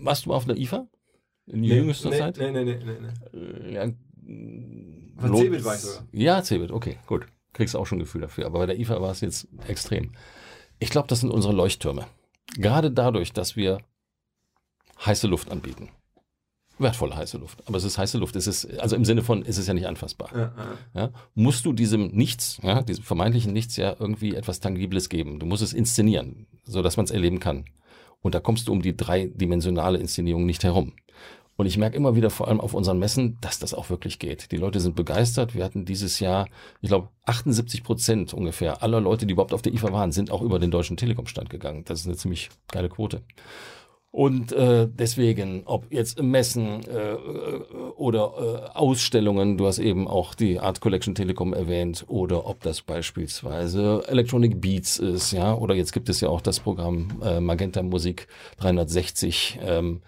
[0.00, 0.88] Warst du auf der IFA?
[1.46, 2.36] In nee, jüngster nee, Zeit?
[2.38, 2.96] Nee, nee, nee, nee.
[3.00, 3.38] nee.
[3.38, 3.92] Äh, ja,
[5.18, 6.06] Von Cebit war ich sogar.
[6.12, 7.26] Ja, Cebit, okay, gut.
[7.52, 8.46] Kriegst auch schon ein Gefühl dafür.
[8.46, 10.12] Aber bei der IFA war es jetzt extrem.
[10.78, 12.06] Ich glaube, das sind unsere Leuchttürme.
[12.56, 13.78] Gerade dadurch, dass wir
[15.04, 15.90] heiße Luft anbieten.
[16.78, 17.62] Wertvolle heiße Luft.
[17.66, 18.34] Aber es ist heiße Luft.
[18.34, 20.30] Es ist, also im Sinne von, ist es ja nicht anfassbar.
[20.34, 20.52] Ja,
[20.94, 21.02] ja.
[21.02, 25.38] Ja, musst du diesem Nichts, ja, diesem vermeintlichen Nichts ja irgendwie etwas Tangibles geben.
[25.38, 27.66] Du musst es inszenieren, sodass man es erleben kann.
[28.22, 30.94] Und da kommst du um die dreidimensionale Inszenierung nicht herum.
[31.56, 34.50] Und ich merke immer wieder, vor allem auf unseren Messen, dass das auch wirklich geht.
[34.50, 35.54] Die Leute sind begeistert.
[35.54, 36.48] Wir hatten dieses Jahr,
[36.80, 40.42] ich glaube, 78 Prozent ungefähr aller Leute, die überhaupt auf der IFA waren, sind auch
[40.42, 41.84] über den Deutschen Telekom-Stand gegangen.
[41.84, 43.22] Das ist eine ziemlich geile Quote.
[44.14, 47.14] Und äh, deswegen, ob jetzt Messen äh,
[47.96, 52.80] oder äh, Ausstellungen, du hast eben auch die Art Collection Telekom erwähnt, oder ob das
[52.80, 57.82] beispielsweise Electronic Beats ist, ja, oder jetzt gibt es ja auch das Programm äh, Magenta
[57.82, 59.58] Musik 360.
[59.64, 60.00] Ähm,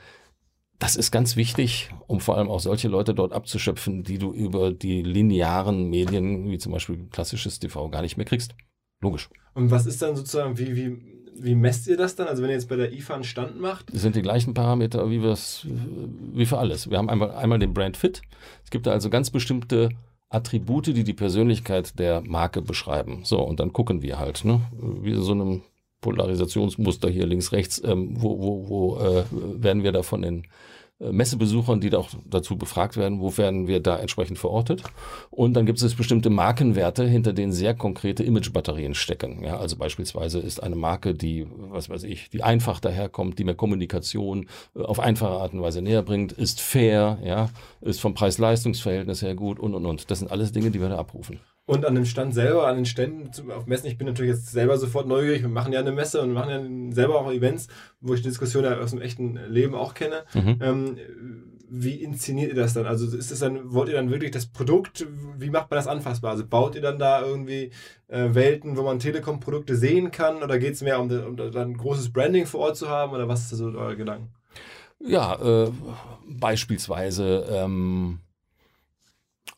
[0.78, 4.72] das ist ganz wichtig, um vor allem auch solche Leute dort abzuschöpfen, die du über
[4.72, 8.54] die linearen Medien, wie zum Beispiel klassisches TV, gar nicht mehr kriegst.
[9.00, 9.28] Logisch.
[9.54, 12.28] Und was ist dann sozusagen, wie, wie wie messt ihr das dann?
[12.28, 13.92] Also wenn ihr jetzt bei der IFA einen Stand macht?
[13.92, 16.90] Das sind die gleichen Parameter wie, wie für alles.
[16.90, 18.22] Wir haben einmal, einmal den Brand Fit.
[18.64, 19.90] Es gibt da also ganz bestimmte
[20.28, 23.20] Attribute, die die Persönlichkeit der Marke beschreiben.
[23.24, 24.60] So, und dann gucken wir halt, ne?
[25.02, 25.62] wie so einem
[26.06, 30.46] Polarisationsmuster hier links, rechts, ähm, wo, wo, wo äh, werden wir da von den
[31.00, 34.84] äh, Messebesuchern, die da auch dazu befragt werden, wo werden wir da entsprechend verortet.
[35.30, 39.42] Und dann gibt es bestimmte Markenwerte, hinter denen sehr konkrete Imagebatterien stecken.
[39.42, 43.56] Ja, also beispielsweise ist eine Marke, die, was weiß ich, die einfach daherkommt, die mir
[43.56, 49.22] Kommunikation äh, auf einfache Art und Weise näher bringt, ist fair, ja, ist vom Preis-Leistungs-Verhältnis
[49.22, 50.08] her gut und und und.
[50.12, 51.40] Das sind alles Dinge, die wir da abrufen.
[51.66, 54.78] Und an dem Stand selber, an den Ständen auf Messen, ich bin natürlich jetzt selber
[54.78, 55.42] sofort neugierig.
[55.42, 57.66] Wir machen ja eine Messe und machen ja selber auch Events,
[58.00, 60.22] wo ich die Diskussion ja aus dem echten Leben auch kenne.
[60.32, 60.58] Mhm.
[60.60, 60.96] Ähm,
[61.68, 62.86] wie inszeniert ihr das dann?
[62.86, 65.06] Also ist es dann, wollt ihr dann wirklich das Produkt,
[65.38, 66.30] wie macht man das anfassbar?
[66.30, 67.72] Also baut ihr dann da irgendwie
[68.08, 72.12] äh, Welten, wo man Telekom-Produkte sehen kann oder geht es mehr um, um dann großes
[72.12, 74.32] Branding vor Ort zu haben oder was ist da so euer Gedanken?
[75.00, 75.70] Ja, äh,
[76.28, 78.20] beispielsweise ähm,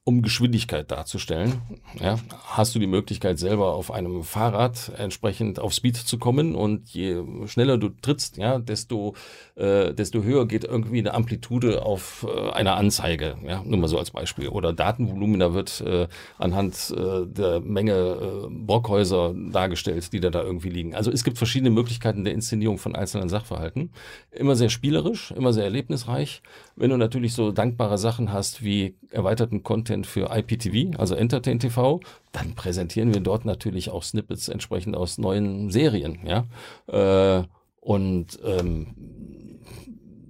[0.08, 1.60] um Geschwindigkeit darzustellen,
[2.00, 6.88] ja, hast du die Möglichkeit selber auf einem Fahrrad entsprechend auf Speed zu kommen und
[6.88, 9.14] je schneller du trittst, ja, desto,
[9.54, 13.98] äh, desto höher geht irgendwie eine Amplitude auf äh, einer Anzeige, ja, nur mal so
[13.98, 14.48] als Beispiel.
[14.48, 20.70] Oder Datenvolumina wird äh, anhand äh, der Menge äh, Brockhäuser dargestellt, die da, da irgendwie
[20.70, 20.94] liegen.
[20.94, 23.90] Also es gibt verschiedene Möglichkeiten der Inszenierung von einzelnen Sachverhalten.
[24.30, 26.40] Immer sehr spielerisch, immer sehr erlebnisreich.
[26.78, 32.00] Wenn du natürlich so dankbare Sachen hast wie erweiterten Content für IPTV, also Entertain TV,
[32.30, 36.20] dann präsentieren wir dort natürlich auch Snippets entsprechend aus neuen Serien.
[36.24, 36.46] Ja?
[36.86, 37.44] Äh,
[37.80, 38.94] und ähm,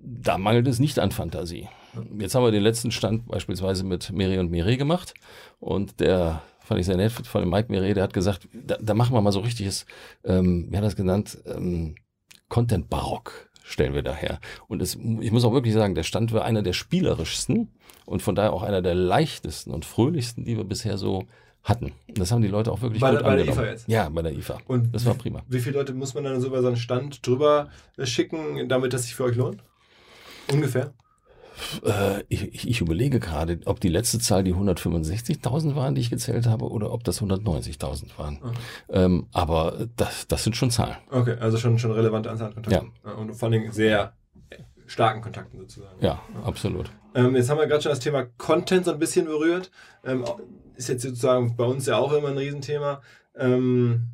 [0.03, 1.69] da mangelt es nicht an Fantasie.
[2.19, 5.15] Jetzt haben wir den letzten Stand beispielsweise mit Miri und Miri gemacht
[5.61, 8.95] und der fand ich sehr nett von dem Mike Miri, der hat gesagt, da, da
[8.95, 9.87] machen wir mal so richtiges,
[10.25, 11.95] ähm, wie hat er das genannt, ähm,
[12.49, 14.41] Content Barock stellen wir daher.
[14.67, 17.69] Und es, ich muss auch wirklich sagen, der Stand war einer der spielerischsten
[18.07, 21.27] und von daher auch einer der leichtesten und fröhlichsten, die wir bisher so
[21.63, 21.93] hatten.
[22.09, 23.57] Das haben die Leute auch wirklich bei, gut bei angenommen.
[23.57, 23.89] der IFA jetzt?
[23.89, 24.59] Ja, bei der IFA.
[24.67, 25.43] Und das war prima.
[25.49, 27.69] Wie viele Leute muss man dann so über so einen Stand drüber
[28.03, 29.63] schicken, damit das sich für euch lohnt?
[30.51, 30.95] Ungefähr?
[31.85, 36.47] Äh, ich, ich, überlege gerade, ob die letzte Zahl die 165.000 waren, die ich gezählt
[36.47, 38.39] habe, oder ob das 190.000 waren.
[38.43, 38.57] Okay.
[38.91, 40.97] Ähm, aber das, das sind schon Zahlen.
[41.11, 42.93] Okay, also schon, schon relevante Anzahl an Kontakten.
[43.05, 43.13] Ja.
[43.13, 44.13] Und vor allem sehr
[44.89, 45.97] starken Kontakten sozusagen.
[46.01, 46.43] Ja, ja.
[46.45, 46.91] absolut.
[47.15, 49.71] Ähm, jetzt haben wir gerade schon das Thema Content so ein bisschen berührt.
[50.05, 50.25] Ähm,
[50.77, 53.03] ist jetzt sozusagen bei uns ja auch immer ein Riesenthema.
[53.37, 54.09] Ähm,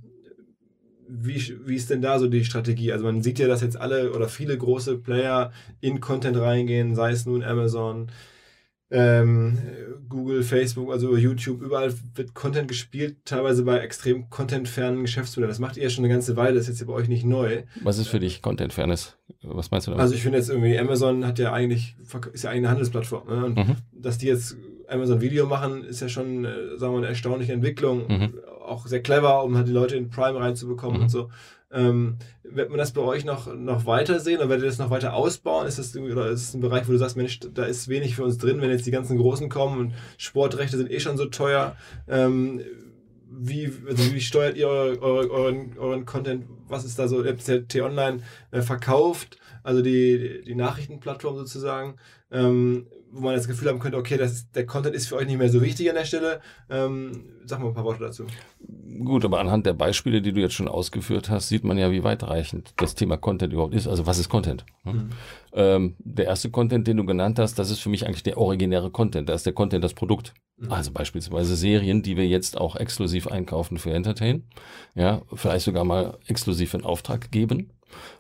[1.09, 2.93] wie, wie ist denn da so die Strategie?
[2.93, 7.11] Also man sieht ja, dass jetzt alle oder viele große Player in Content reingehen, sei
[7.11, 8.09] es nun Amazon,
[8.90, 9.59] ähm,
[10.09, 15.51] Google, Facebook, also YouTube, überall wird Content gespielt, teilweise bei extrem contentfernen Geschäftsmodellen.
[15.51, 17.25] Das macht ihr ja schon eine ganze Weile, das ist jetzt ja bei euch nicht
[17.25, 17.62] neu.
[17.83, 19.17] Was ist für dich Contentfairness?
[19.43, 20.03] Was meinst du damit?
[20.03, 21.97] Also ich finde jetzt irgendwie, Amazon hat ja eigentlich,
[22.33, 23.29] ist ja eigentlich eine Handelsplattform.
[23.29, 23.45] Ne?
[23.45, 23.77] Und mhm.
[23.93, 24.57] dass die jetzt
[24.88, 28.07] Amazon Video machen, ist ja schon, äh, sagen wir mal, eine erstaunliche Entwicklung.
[28.07, 28.35] Mhm.
[28.64, 31.03] Auch sehr clever, um halt die Leute in Prime reinzubekommen mhm.
[31.05, 31.31] und so.
[31.70, 34.90] Ähm, wird man das bei euch noch, noch weiter sehen oder werdet ihr das noch
[34.90, 35.66] weiter ausbauen?
[35.66, 38.22] Ist das, oder ist es ein Bereich, wo du sagst, Mensch, da ist wenig für
[38.22, 41.77] uns drin, wenn jetzt die ganzen Großen kommen und Sportrechte sind eh schon so teuer?
[42.07, 42.61] Ähm,
[43.29, 46.44] wie, also wie steuert ihr eure, eure, euren, euren Content?
[46.68, 47.24] Was ist da so?
[47.24, 48.22] Ihr habt ja T-Online
[48.53, 51.96] äh, verkauft, also die, die Nachrichtenplattform sozusagen,
[52.31, 55.38] ähm, wo man das Gefühl haben könnte, okay, das der Content ist für euch nicht
[55.38, 56.40] mehr so wichtig an der Stelle.
[56.68, 58.27] Ähm, sag mal ein paar Worte dazu.
[59.05, 62.03] Gut, aber anhand der Beispiele, die du jetzt schon ausgeführt hast, sieht man ja, wie
[62.03, 63.87] weitreichend das Thema Content überhaupt ist.
[63.87, 64.64] Also was ist Content?
[64.83, 65.11] Mhm.
[65.53, 68.90] Ähm, der erste Content, den du genannt hast, das ist für mich eigentlich der originäre
[68.90, 69.29] Content.
[69.29, 70.35] Da ist der Content das Produkt.
[70.57, 70.72] Mhm.
[70.72, 74.44] Also beispielsweise Serien, die wir jetzt auch exklusiv einkaufen für Entertain.
[74.94, 77.70] Ja, vielleicht sogar mal exklusiv in Auftrag geben.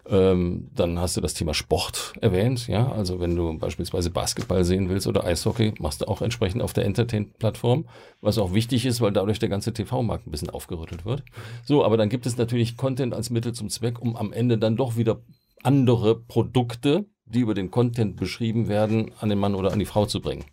[0.06, 2.92] Ähm, dann hast du das Thema Sport erwähnt, ja.
[2.92, 6.84] Also wenn du beispielsweise Basketball sehen willst oder Eishockey, machst du auch entsprechend auf der
[6.84, 7.86] Entertain-Plattform,
[8.20, 11.22] was auch wichtig ist, weil dadurch der ganze TV-Markt ein bisschen aufgerüttelt wird.
[11.64, 14.76] So, aber dann gibt es natürlich Content als Mittel zum Zweck, um am Ende dann
[14.76, 15.20] doch wieder
[15.62, 20.04] andere Produkte, die über den Content beschrieben werden, an den Mann oder an die Frau
[20.04, 20.44] zu bringen.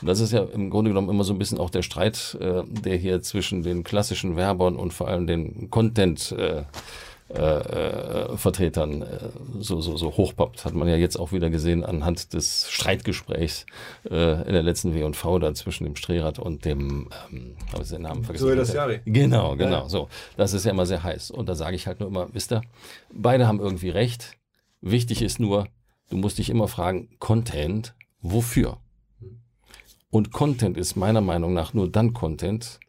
[0.00, 2.62] Und das ist ja im Grunde genommen immer so ein bisschen auch der Streit, äh,
[2.66, 6.64] der hier zwischen den klassischen Werbern und vor allem den Content äh,
[7.30, 9.18] äh, äh, Vertretern äh,
[9.58, 10.64] so, so, so hochpoppt.
[10.64, 13.66] Hat man ja jetzt auch wieder gesehen anhand des Streitgesprächs
[14.10, 18.02] äh, in der letzten W&V da zwischen dem Strehrad und dem, ähm, habe ich den
[18.02, 18.48] Namen vergessen.
[18.48, 19.00] So das Jahre.
[19.04, 19.88] Genau, genau, ja.
[19.90, 20.08] so.
[20.38, 21.30] Das ist ja immer sehr heiß.
[21.30, 22.62] Und da sage ich halt nur immer, wisst ihr,
[23.12, 24.38] beide haben irgendwie recht.
[24.80, 25.66] Wichtig ist nur,
[26.08, 28.78] du musst dich immer fragen, Content, wofür?
[30.08, 32.80] Und Content ist meiner Meinung nach nur dann Content,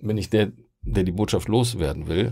[0.00, 2.30] wenn ich der, der die Botschaft loswerden will,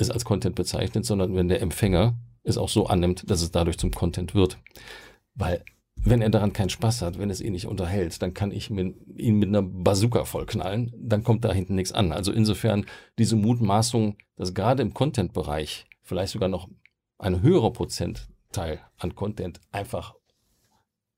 [0.00, 3.78] es als Content bezeichnet, sondern wenn der Empfänger es auch so annimmt, dass es dadurch
[3.78, 4.58] zum Content wird.
[5.34, 5.62] Weil
[6.02, 9.38] wenn er daran keinen Spaß hat, wenn es ihn nicht unterhält, dann kann ich ihn
[9.38, 12.12] mit einer Bazooka vollknallen, dann kommt da hinten nichts an.
[12.12, 12.86] Also insofern
[13.18, 16.68] diese Mutmaßung, dass gerade im Content-Bereich vielleicht sogar noch
[17.18, 20.14] ein höherer Prozentteil an Content einfach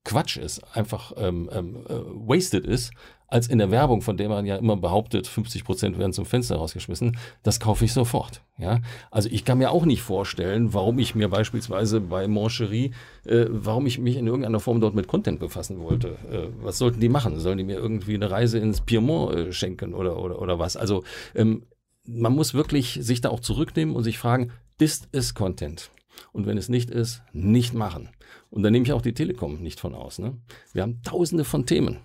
[0.04, 2.92] Quatsch ist, einfach ähm, ähm, äh, wasted ist,
[3.28, 6.56] als in der Werbung, von der man ja immer behauptet, 50 Prozent werden zum Fenster
[6.56, 8.42] rausgeschmissen, das kaufe ich sofort.
[8.58, 12.92] Ja, also ich kann mir auch nicht vorstellen, warum ich mir beispielsweise bei Mancherie,
[13.24, 16.18] äh, warum ich mich in irgendeiner Form dort mit Content befassen wollte.
[16.30, 17.38] Äh, was sollten die machen?
[17.38, 20.76] Sollen die mir irgendwie eine Reise ins Piemont äh, schenken oder oder oder was?
[20.76, 21.02] Also
[21.34, 21.62] ähm,
[22.04, 25.90] man muss wirklich sich da auch zurücknehmen und sich fragen, ist es Content?
[26.32, 28.10] Und wenn es nicht ist, nicht machen.
[28.52, 30.18] Und da nehme ich auch die Telekom nicht von aus.
[30.18, 30.36] Ne?
[30.74, 32.00] Wir haben tausende von Themen.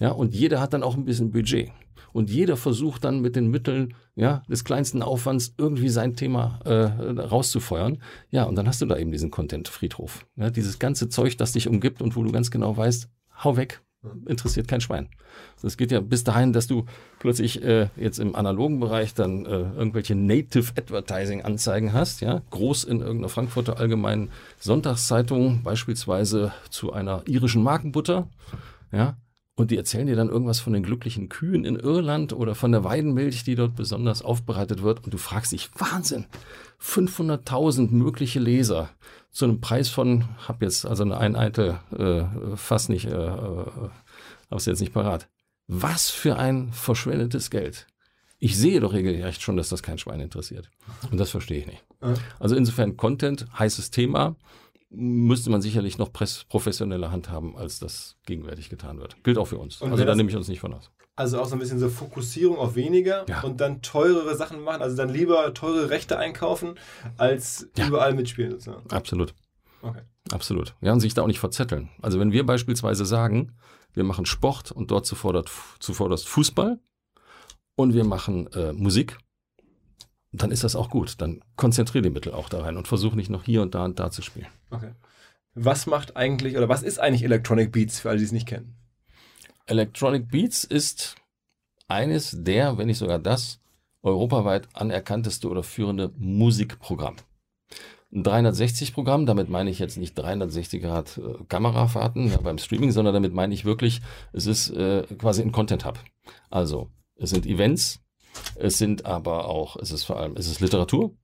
[0.00, 1.70] Ja, und jeder hat dann auch ein bisschen Budget.
[2.12, 7.20] Und jeder versucht dann mit den Mitteln ja, des kleinsten Aufwands irgendwie sein Thema äh,
[7.20, 8.02] rauszufeuern.
[8.30, 10.26] Ja, und dann hast du da eben diesen Content-Friedhof.
[10.34, 13.08] Ja, dieses ganze Zeug, das dich umgibt und wo du ganz genau weißt,
[13.44, 13.82] hau weg,
[14.26, 15.08] interessiert kein Schwein.
[15.62, 16.86] Das geht ja bis dahin, dass du
[17.18, 22.84] plötzlich äh, jetzt im analogen Bereich dann äh, irgendwelche Native Advertising Anzeigen hast, ja, groß
[22.84, 28.28] in irgendeiner Frankfurter allgemeinen Sonntagszeitung, beispielsweise zu einer irischen Markenbutter,
[28.90, 29.16] ja,
[29.54, 32.84] und die erzählen dir dann irgendwas von den glücklichen Kühen in Irland oder von der
[32.84, 35.04] Weidenmilch, die dort besonders aufbereitet wird.
[35.04, 36.24] Und du fragst dich, Wahnsinn,
[36.80, 38.88] 500.000 mögliche Leser
[39.32, 43.90] zu einem Preis von, hab jetzt also eine Eineitel äh, fast nicht, äh, äh,
[44.50, 45.28] hab's jetzt nicht parat.
[45.66, 47.86] Was für ein verschwendetes Geld.
[48.38, 50.68] Ich sehe doch regelrecht schon, dass das kein Schwein interessiert.
[51.10, 51.84] Und das verstehe ich nicht.
[52.40, 54.36] Also insofern Content, heißes Thema
[54.90, 59.16] müsste man sicherlich noch professioneller handhaben, als das gegenwärtig getan wird.
[59.24, 59.80] Gilt auch für uns.
[59.80, 60.90] Und also da nehme ich uns nicht von aus.
[61.14, 63.42] Also auch so ein bisschen so Fokussierung auf weniger ja.
[63.42, 66.76] und dann teurere Sachen machen, also dann lieber teure Rechte einkaufen,
[67.18, 67.86] als ja.
[67.86, 68.90] überall mitspielen sozusagen.
[68.90, 69.34] Absolut.
[69.82, 70.02] Okay.
[70.30, 70.74] Absolut.
[70.80, 71.90] Ja, und sich da auch nicht verzetteln.
[72.00, 73.52] Also wenn wir beispielsweise sagen,
[73.92, 75.44] wir machen Sport und dort zuvor,
[75.80, 76.78] zuvorderst Fußball
[77.74, 79.18] und wir machen äh, Musik,
[80.32, 81.20] dann ist das auch gut.
[81.20, 83.98] Dann konzentriere die Mittel auch da rein und versuche nicht noch hier und da und
[83.98, 84.46] da zu spielen.
[84.70, 84.92] Okay.
[85.54, 88.76] Was macht eigentlich oder was ist eigentlich Electronic Beats für alle, die es nicht kennen?
[89.72, 91.16] Electronic Beats ist
[91.88, 93.58] eines der, wenn nicht sogar das,
[94.02, 97.16] europaweit anerkannteste oder führende Musikprogramm.
[98.12, 103.14] Ein 360-Programm, damit meine ich jetzt nicht 360 Grad äh, Kamerafahrten ja, beim Streaming, sondern
[103.14, 104.02] damit meine ich wirklich,
[104.34, 105.98] es ist äh, quasi ein Content Hub.
[106.50, 108.00] Also, es sind Events,
[108.56, 111.16] es sind aber auch, es ist vor allem, es ist Literatur.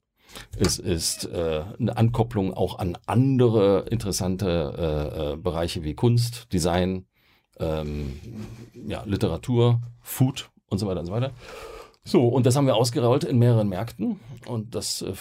[0.58, 7.07] Es ist äh, eine Ankopplung auch an andere interessante äh, äh, Bereiche wie Kunst, Design,
[7.58, 8.20] ähm,
[8.86, 11.32] ja, Literatur, Food und so weiter und so weiter.
[12.04, 14.18] So, und das haben wir ausgerollt in mehreren Märkten.
[14.46, 15.12] Und das äh,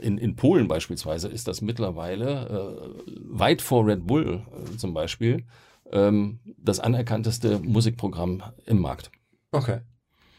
[0.00, 5.44] in, in Polen beispielsweise ist das mittlerweile äh, weit vor Red Bull äh, zum Beispiel
[5.90, 9.10] ähm, das anerkannteste Musikprogramm im Markt.
[9.50, 9.80] Okay.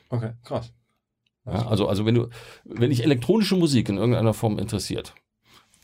[0.09, 0.71] Okay, krass.
[1.45, 2.29] Ja, also, also wenn du,
[2.63, 5.15] wenn dich elektronische Musik in irgendeiner Form interessiert,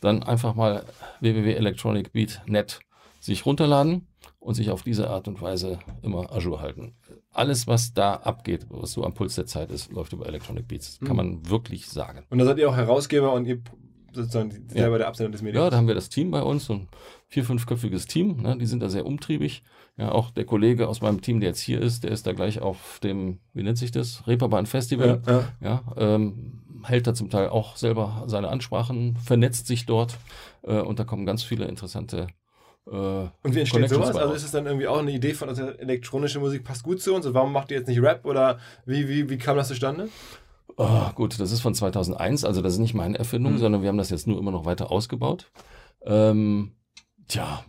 [0.00, 0.84] dann einfach mal
[1.20, 2.80] www.electronicbeat.net
[3.20, 4.06] sich runterladen
[4.44, 6.94] und sich auf diese Art und Weise immer Azure halten.
[7.32, 11.00] Alles, was da abgeht, was so am Puls der Zeit ist, läuft über Electronic Beats.
[11.04, 12.24] Kann man wirklich sagen.
[12.28, 13.62] Und da seid ihr auch Herausgeber und ihr
[14.12, 15.64] sozusagen selber der Absender des Mediums.
[15.64, 16.88] Ja, da haben wir das Team bei uns, so ein
[17.26, 18.42] vier-, fünfköpfiges Team.
[18.42, 18.58] Ne?
[18.58, 19.62] Die sind da sehr umtriebig.
[19.96, 22.60] Ja, auch der Kollege aus meinem Team, der jetzt hier ist, der ist da gleich
[22.60, 24.26] auf dem, wie nennt sich das?
[24.26, 25.22] Reeperbahn Festival.
[25.26, 25.48] Ja, ja.
[25.60, 30.18] Ja, ähm, hält da zum Teil auch selber seine Ansprachen, vernetzt sich dort
[30.62, 32.26] äh, und da kommen ganz viele interessante
[32.86, 34.14] Und wie entsteht sowas?
[34.14, 37.14] Also ist es dann irgendwie auch eine Idee von, also elektronische Musik passt gut zu
[37.14, 37.24] uns?
[37.24, 38.26] Und warum macht ihr jetzt nicht Rap?
[38.26, 40.08] Oder wie, wie, wie kam das zustande?
[40.76, 43.58] Ah, gut, das ist von 2001, also das ist nicht meine Erfindung, Mhm.
[43.58, 45.50] sondern wir haben das jetzt nur immer noch weiter ausgebaut.
[46.02, 46.72] Ähm,
[47.28, 47.64] tja,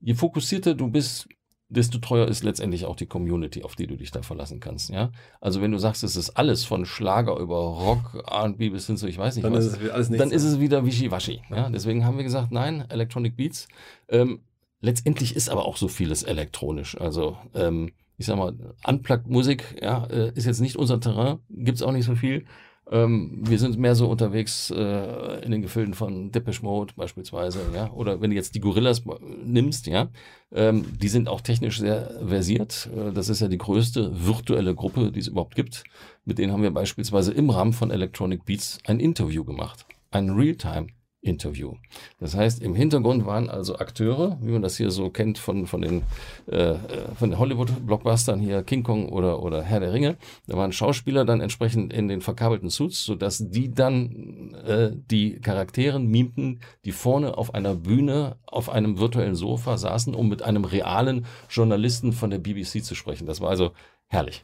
[0.00, 1.28] je fokussierter du bist,
[1.68, 4.90] desto treuer ist letztendlich auch die Community, auf die du dich da verlassen kannst.
[4.90, 5.10] Ja,
[5.40, 9.06] also wenn du sagst, es ist alles von Schlager über Rock, R&B bis hin zu
[9.06, 11.42] ich weiß nicht Dann was, ist es dann ist es wieder Wischiwaschi.
[11.50, 13.68] Ja, deswegen haben wir gesagt, nein, Electronic Beats.
[14.08, 14.40] Ähm,
[14.80, 16.98] letztendlich ist aber auch so vieles elektronisch.
[16.98, 18.54] Also ähm, ich sag mal,
[18.86, 22.46] Unplugged-Musik ja, äh, ist jetzt nicht unser Terrain, gibt's auch nicht so viel.
[22.90, 27.90] Ähm, wir sind mehr so unterwegs äh, in den Gefilden von Depeche Mode beispielsweise, ja,
[27.92, 29.02] oder wenn du jetzt die Gorillas
[29.44, 30.08] nimmst, ja,
[30.52, 32.88] ähm, die sind auch technisch sehr versiert.
[32.96, 35.84] Äh, das ist ja die größte virtuelle Gruppe, die es überhaupt gibt.
[36.24, 40.86] Mit denen haben wir beispielsweise im Rahmen von Electronic Beats ein Interview gemacht, ein Realtime.
[41.20, 41.74] Interview.
[42.20, 45.82] Das heißt, im Hintergrund waren also Akteure, wie man das hier so kennt von, von
[45.82, 46.02] den,
[46.46, 46.76] äh, äh,
[47.18, 50.16] von den Hollywood-Blockbustern hier, King Kong oder, oder Herr der Ringe.
[50.46, 56.06] Da waren Schauspieler dann entsprechend in den verkabelten Suits, sodass die dann äh, die Charakteren
[56.06, 61.26] mimten, die vorne auf einer Bühne auf einem virtuellen Sofa saßen, um mit einem realen
[61.50, 63.26] Journalisten von der BBC zu sprechen.
[63.26, 63.72] Das war also
[64.06, 64.42] herrlich.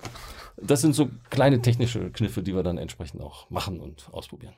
[0.56, 4.54] Das sind so kleine technische Kniffe, die wir dann entsprechend auch machen und ausprobieren.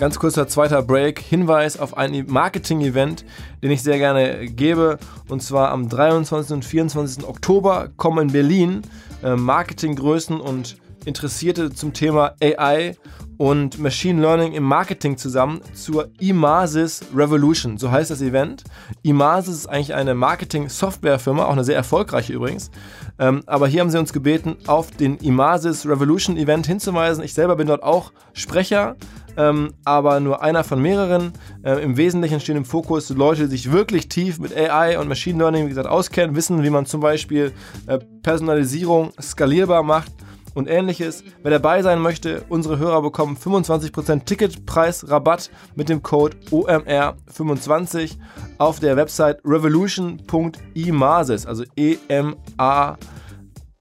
[0.00, 1.18] Ganz kurzer zweiter Break.
[1.18, 3.22] Hinweis auf ein Marketing-Event,
[3.62, 4.96] den ich sehr gerne gebe.
[5.28, 6.54] Und zwar am 23.
[6.54, 7.22] und 24.
[7.28, 8.80] Oktober kommen in Berlin
[9.22, 12.96] äh, Marketinggrößen und Interessierte zum Thema AI
[13.36, 17.78] und Machine Learning im Marketing zusammen zur Imasis Revolution.
[17.78, 18.64] So heißt das Event.
[19.02, 22.70] Imasis ist eigentlich eine Marketing-Software-Firma, auch eine sehr erfolgreiche übrigens.
[23.18, 27.24] Ähm, aber hier haben sie uns gebeten, auf den Imasis Revolution Event hinzuweisen.
[27.24, 28.96] Ich selber bin dort auch Sprecher
[29.36, 31.32] ähm, aber nur einer von mehreren.
[31.62, 35.38] Äh, Im Wesentlichen stehen im Fokus Leute, die sich wirklich tief mit AI und Machine
[35.38, 37.52] Learning, wie gesagt, auskennen, wissen, wie man zum Beispiel
[37.86, 40.12] äh, Personalisierung skalierbar macht
[40.54, 41.24] und ähnliches.
[41.42, 48.16] Wer dabei sein möchte, unsere Hörer bekommen 25% Ticketpreisrabatt mit dem Code OMR25
[48.58, 52.96] auf der Website revolution.imasis, also E-M-A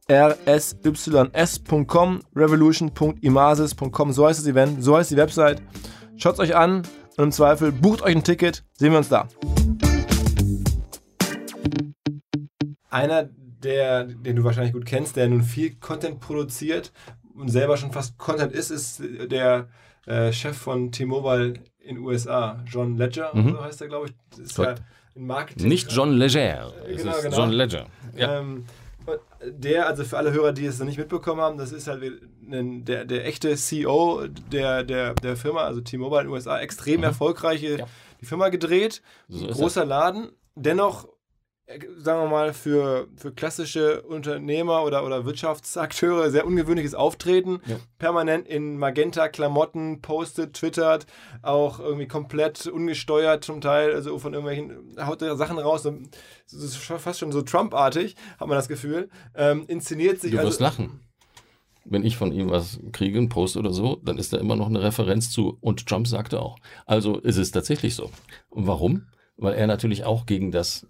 [0.10, 5.62] rssys.com, revolution.imasis.com, so heißt das Event, so heißt die Website.
[6.18, 6.82] Schaut euch an
[7.18, 9.28] und im Zweifel bucht euch ein Ticket, sehen wir uns da.
[12.90, 13.30] Einer,
[13.64, 16.92] der, den du wahrscheinlich gut kennst, der nun viel Content produziert
[17.36, 19.68] und selber schon fast Content ist, ist der
[20.08, 23.52] äh, Chef von T-Mobile in den USA, John Ledger, Mhm.
[23.52, 24.14] so heißt er, glaube ich.
[24.32, 24.82] Das ist ja Korrekt.
[25.16, 25.68] in Marketing.
[25.68, 27.38] Nicht John Leger, es Genau, ist genau.
[27.38, 27.86] John Ledger.
[28.16, 28.40] Ja.
[28.40, 28.66] Ähm,
[29.44, 32.04] der, also für alle Hörer, die es noch nicht mitbekommen haben, das ist halt
[32.50, 37.04] ein, der, der echte CEO der, der, der Firma, also T-Mobile in den USA, extrem
[37.04, 37.80] erfolgreiche Mhm.
[37.80, 37.88] Ja.
[38.22, 41.10] die Firma gedreht, So großer Laden, dennoch, äh,
[41.98, 47.76] sagen wir mal, für, für klassische Unternehmer oder, oder Wirtschaftsakteure sehr ungewöhnliches Auftreten, Ja.
[48.00, 51.06] permanent in Magenta-Klamotten, postet, twittert,
[51.44, 55.94] auch irgendwie komplett ungesteuert zum Teil, also von irgendwelchen, haut Sachen raus, so-
[56.48, 60.64] ist fast schon so Trump-artig, hat man das Gefühl, ähm, inszeniert sich Du wirst also,
[60.64, 61.02] lachen.
[61.86, 64.68] Wenn ich von ihm was kriege, einen Post oder so, dann ist da immer noch
[64.68, 66.58] eine Referenz zu und Trump sagte auch.
[66.86, 68.10] Also ist es tatsächlich so.
[68.50, 69.08] Und warum?
[69.38, 70.86] Weil er natürlich auch gegen das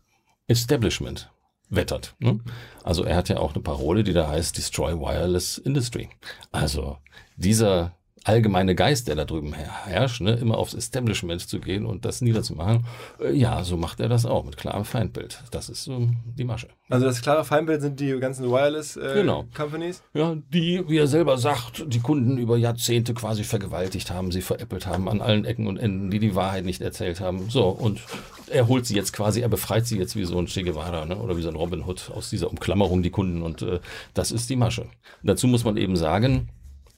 [0.49, 1.31] Establishment
[1.69, 2.15] wettert.
[2.19, 2.39] Ne?
[2.83, 6.09] Also er hat ja auch eine Parole, die da heißt Destroy Wireless Industry.
[6.51, 6.97] Also
[7.37, 7.93] dieser
[8.25, 10.33] allgemeine Geist, der da drüben her- herrscht, ne?
[10.33, 12.85] immer aufs Establishment zu gehen und das niederzumachen,
[13.21, 15.41] äh, ja, so macht er das auch mit klarem Feindbild.
[15.51, 16.67] Das ist so die Masche.
[16.89, 19.45] Also das klare Feindbild sind die ganzen Wireless äh, Genau.
[19.55, 20.03] Companies.
[20.13, 24.85] Ja, die, wie er selber sagt, die Kunden über Jahrzehnte quasi vergewaltigt haben, sie veräppelt
[24.85, 27.49] haben an allen Ecken und Enden, die die Wahrheit nicht erzählt haben.
[27.49, 28.01] So, und
[28.49, 31.17] er holt sie jetzt quasi, er befreit sie jetzt wie so ein Che Guevara ne?
[31.17, 33.41] oder wie so ein Robin Hood aus dieser Umklammerung, die Kunden.
[33.41, 33.79] Und äh,
[34.13, 34.87] das ist die Masche.
[35.23, 36.49] Dazu muss man eben sagen,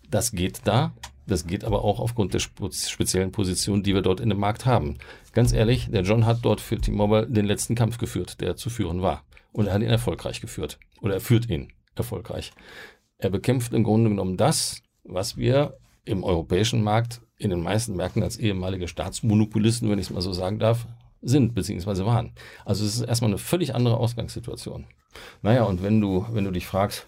[0.10, 0.94] das geht da.
[1.28, 4.66] Das geht aber auch aufgrund der spe- speziellen Position, die wir dort in dem Markt
[4.66, 4.98] haben.
[5.34, 9.02] Ganz ehrlich, der John hat dort für T-Mobile den letzten Kampf geführt, der zu führen
[9.02, 9.24] war.
[9.54, 10.80] Und er hat ihn erfolgreich geführt.
[11.02, 12.52] Oder er führt ihn erfolgreich.
[13.18, 18.24] Er bekämpft im Grunde genommen das, was wir im europäischen Markt in den meisten Märkten
[18.24, 20.88] als ehemalige Staatsmonopolisten, wenn ich es mal so sagen darf,
[21.22, 22.06] sind bzw.
[22.06, 22.34] waren.
[22.66, 24.86] Also es ist erstmal eine völlig andere Ausgangssituation.
[25.42, 27.08] Naja, und wenn du, wenn du dich fragst,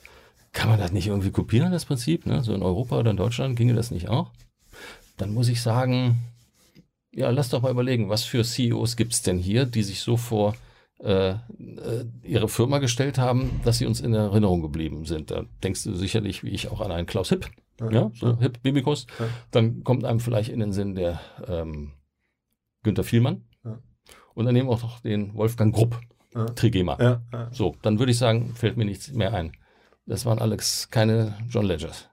[0.51, 2.25] kann man das nicht irgendwie kopieren, das Prinzip?
[2.25, 2.43] Ne?
[2.43, 4.31] So in Europa oder in Deutschland ginge das nicht auch?
[5.17, 6.19] Dann muss ich sagen,
[7.11, 10.17] ja, lass doch mal überlegen, was für CEOs gibt es denn hier, die sich so
[10.17, 10.55] vor
[10.99, 11.35] äh, äh,
[12.23, 15.31] ihre Firma gestellt haben, dass sie uns in Erinnerung geblieben sind.
[15.31, 17.49] Da denkst du sicherlich, wie ich, auch an einen Klaus Hipp,
[17.79, 18.39] ja, ja so.
[18.39, 19.07] Hipp, Bibikus.
[19.19, 19.25] Ja.
[19.51, 21.91] Dann kommt einem vielleicht in den Sinn der ähm,
[22.83, 23.43] Günther Vielmann.
[24.35, 24.39] Ja.
[24.39, 25.99] Und dann nehmen wir auch noch den Wolfgang Grupp,
[26.55, 27.21] Trigema.
[27.51, 29.53] So, dann würde ich sagen, fällt mir nichts mehr ein.
[30.05, 32.09] Das waren alles keine John Ledgers.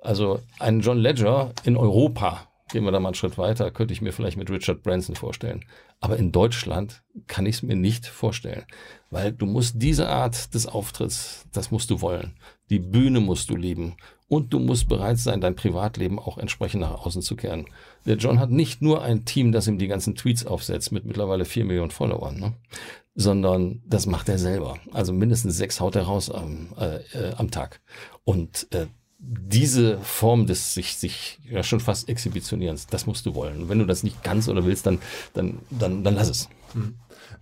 [0.00, 4.00] Also ein John Ledger in Europa Gehen wir da mal einen Schritt weiter, könnte ich
[4.00, 5.66] mir vielleicht mit Richard Branson vorstellen.
[6.00, 8.64] Aber in Deutschland kann ich es mir nicht vorstellen,
[9.10, 12.32] weil du musst diese Art des Auftritts, das musst du wollen.
[12.70, 13.96] Die Bühne musst du lieben
[14.26, 17.66] und du musst bereit sein, dein Privatleben auch entsprechend nach außen zu kehren.
[18.06, 21.44] Der John hat nicht nur ein Team, das ihm die ganzen Tweets aufsetzt mit mittlerweile
[21.44, 22.54] vier Millionen Followern, ne?
[23.14, 24.78] sondern das macht er selber.
[24.92, 27.82] Also mindestens sechs haut er raus am, äh, äh, am Tag.
[28.24, 28.86] Und äh,
[29.24, 33.62] diese Form des sich, sich ja schon fast Exhibitionierens, das musst du wollen.
[33.62, 34.98] Und wenn du das nicht kannst oder willst, dann,
[35.32, 36.48] dann, dann, dann lass es.
[36.74, 36.94] Mhm.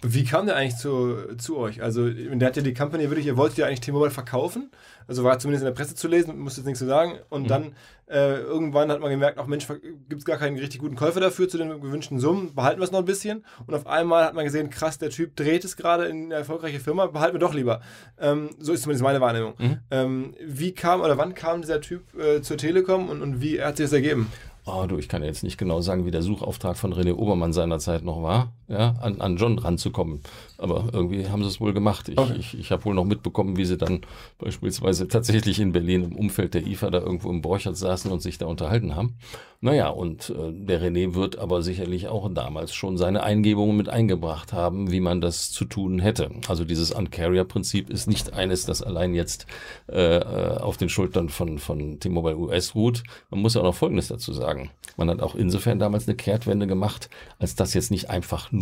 [0.02, 1.82] Wie kam der eigentlich zu, zu euch?
[1.82, 4.70] Also, der hat ja die Company wirklich, ihr wolltet ja eigentlich T-Mobile verkaufen.
[5.10, 7.18] Also war zumindest in der Presse zu lesen, musste jetzt nichts zu sagen.
[7.30, 7.48] Und mhm.
[7.48, 7.72] dann
[8.06, 11.48] äh, irgendwann hat man gemerkt, auch Mensch, gibt es gar keinen richtig guten Käufer dafür
[11.48, 13.44] zu den gewünschten Summen, behalten wir es noch ein bisschen.
[13.66, 16.78] Und auf einmal hat man gesehen, krass, der Typ dreht es gerade in eine erfolgreiche
[16.78, 17.80] Firma, behalten wir doch lieber.
[18.20, 19.54] Ähm, so ist zumindest meine Wahrnehmung.
[19.58, 19.78] Mhm.
[19.90, 23.78] Ähm, wie kam oder wann kam dieser Typ äh, zur Telekom und, und wie hat
[23.78, 24.30] sich das ergeben?
[24.66, 28.04] Oh, du, ich kann jetzt nicht genau sagen, wie der Suchauftrag von René Obermann seinerzeit
[28.04, 30.20] noch war, ja, an, an John ranzukommen.
[30.56, 32.08] Aber irgendwie haben sie es wohl gemacht.
[32.08, 32.36] Ich, okay.
[32.38, 34.02] ich, ich habe wohl noch mitbekommen, wie sie dann
[34.38, 38.38] beispielsweise tatsächlich in Berlin im Umfeld der IFA da irgendwo im Borchert saßen und sich
[38.38, 39.16] da unterhalten haben.
[39.62, 44.52] Naja, und äh, der René wird aber sicherlich auch damals schon seine Eingebungen mit eingebracht
[44.52, 46.30] haben, wie man das zu tun hätte.
[46.48, 49.46] Also dieses Uncarrier-Prinzip ist nicht eines, das allein jetzt
[49.90, 53.02] äh, äh auf den Schultern von, von T-Mobile US ruht.
[53.30, 54.70] Man muss ja auch noch Folgendes dazu sagen.
[54.96, 58.59] Man hat auch insofern damals eine Kehrtwende gemacht, als dass jetzt nicht einfach nur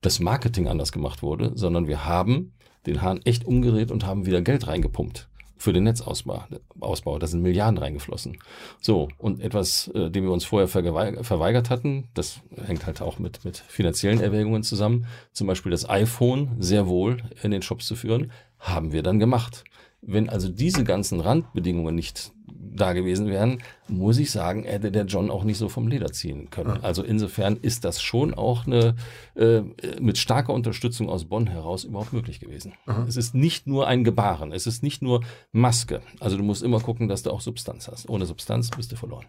[0.00, 2.52] das Marketing anders gemacht wurde, sondern wir haben
[2.86, 6.44] den Hahn echt umgedreht und haben wieder Geld reingepumpt für den Netzausbau.
[6.80, 7.18] Ausbau.
[7.18, 8.38] Da sind Milliarden reingeflossen.
[8.80, 13.44] So, und etwas, äh, dem wir uns vorher verweigert hatten, das hängt halt auch mit,
[13.44, 18.30] mit finanziellen Erwägungen zusammen, zum Beispiel das iPhone sehr wohl in den Shops zu führen,
[18.58, 19.64] haben wir dann gemacht.
[20.02, 22.32] Wenn also diese ganzen Randbedingungen nicht
[22.74, 26.50] da gewesen wären, muss ich sagen, hätte der John auch nicht so vom Leder ziehen
[26.50, 26.82] können.
[26.82, 28.96] Also insofern ist das schon auch eine
[29.36, 29.62] äh,
[30.00, 32.74] mit starker Unterstützung aus Bonn heraus überhaupt möglich gewesen.
[32.86, 33.04] Aha.
[33.08, 35.22] Es ist nicht nur ein Gebaren, es ist nicht nur
[35.52, 36.02] Maske.
[36.20, 38.08] Also du musst immer gucken, dass du auch Substanz hast.
[38.08, 39.26] Ohne Substanz bist du verloren.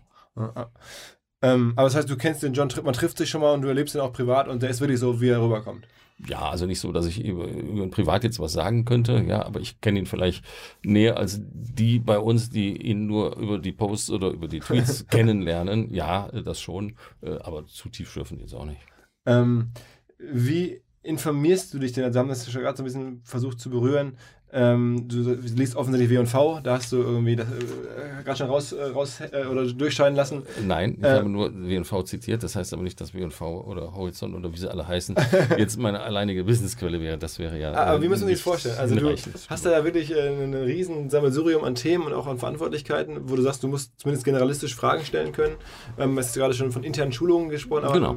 [1.42, 3.68] Ähm, aber das heißt, du kennst den John, man trifft sich schon mal und du
[3.68, 5.88] erlebst ihn auch privat und der ist wirklich so, wie er rüberkommt.
[6.18, 9.46] Ja, also nicht so, dass ich über, über ihn privat jetzt was sagen könnte, ja,
[9.46, 10.46] aber ich kenne ihn vielleicht
[10.82, 15.08] näher als die bei uns, die ihn nur über die Posts oder über die Tweets
[15.12, 15.94] kennenlernen.
[15.94, 18.80] Ja, das schon, äh, aber zu tief schürfen jetzt auch nicht.
[19.26, 19.72] Ähm,
[20.18, 22.06] wie informierst du dich denn?
[22.06, 24.18] Also haben das ja gerade so ein bisschen versucht zu berühren.
[24.58, 28.84] Ähm, du liest offensichtlich W&V, da hast du irgendwie das äh, gerade schon raus, äh,
[28.86, 30.44] raus äh, oder durchscheinen lassen.
[30.66, 34.34] Nein, ich äh, habe nur W&V zitiert, das heißt aber nicht, dass W&V oder Horizont
[34.34, 35.14] oder wie sie alle heißen,
[35.58, 37.18] jetzt meine alleinige Businessquelle wäre.
[37.18, 37.74] Das wäre ja.
[37.74, 38.78] Ah, aber wie müssen wir uns das vorstellen?
[38.78, 39.14] Also du
[39.50, 43.36] hast da ja wirklich äh, ein riesen Sammelsurium an Themen und auch an Verantwortlichkeiten, wo
[43.36, 45.56] du sagst, du musst zumindest generalistisch Fragen stellen können.
[46.00, 48.16] Ähm, hast gerade schon von internen Schulungen gesprochen, aber genau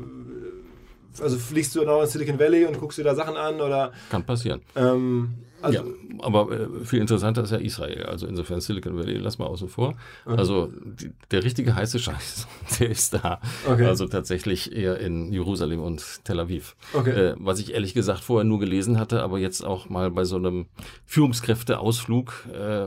[1.20, 3.90] also fliegst du noch in Silicon Valley und guckst dir da Sachen an oder?
[4.08, 4.60] Kann passieren.
[4.76, 5.84] Ähm, also, ja,
[6.20, 8.04] aber äh, viel interessanter ist ja Israel.
[8.04, 9.94] Also insofern Silicon Valley, lass mal außen vor.
[10.24, 10.36] Okay.
[10.38, 12.46] Also die, der richtige heiße Scheiß,
[12.80, 13.40] der ist da.
[13.66, 13.86] Okay.
[13.86, 16.76] Also tatsächlich eher in Jerusalem und Tel Aviv.
[16.92, 17.10] Okay.
[17.10, 20.36] Äh, was ich ehrlich gesagt vorher nur gelesen hatte, aber jetzt auch mal bei so
[20.36, 20.66] einem
[21.06, 22.86] Führungskräfteausflug äh,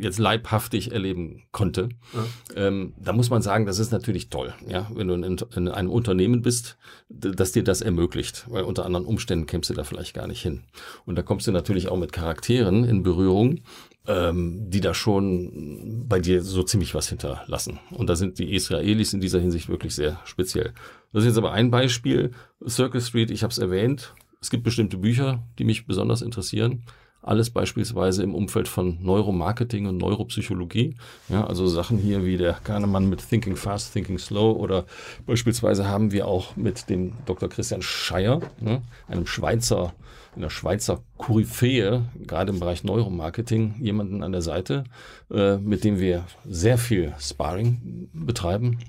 [0.00, 1.88] jetzt leibhaftig erleben konnte.
[2.12, 2.66] Ja.
[2.66, 5.90] Ähm, da muss man sagen, das ist natürlich toll, ja, wenn du in, in einem
[5.90, 6.76] Unternehmen bist,
[7.08, 10.62] das dir das ermöglicht, weil unter anderen Umständen kämpfst du da vielleicht gar nicht hin.
[11.04, 13.62] Und da kommt kommst du natürlich auch mit Charakteren in Berührung,
[14.06, 17.80] ähm, die da schon bei dir so ziemlich was hinterlassen.
[17.90, 20.74] Und da sind die Israelis in dieser Hinsicht wirklich sehr speziell.
[21.12, 22.30] Das ist jetzt aber ein Beispiel.
[22.68, 24.14] Circle Street, ich habe es erwähnt.
[24.40, 26.84] Es gibt bestimmte Bücher, die mich besonders interessieren.
[27.24, 30.94] Alles beispielsweise im Umfeld von Neuromarketing und Neuropsychologie.
[31.28, 34.84] Ja, also Sachen hier wie der Kahnemann mit Thinking Fast, Thinking Slow oder
[35.26, 37.48] beispielsweise haben wir auch mit dem Dr.
[37.48, 39.94] Christian Scheier, ne, einem Schweizer
[40.34, 44.84] in der Schweizer Koryphäe, gerade im Bereich Neuromarketing, jemanden an der Seite,
[45.30, 48.80] äh, mit dem wir sehr viel Sparring betreiben.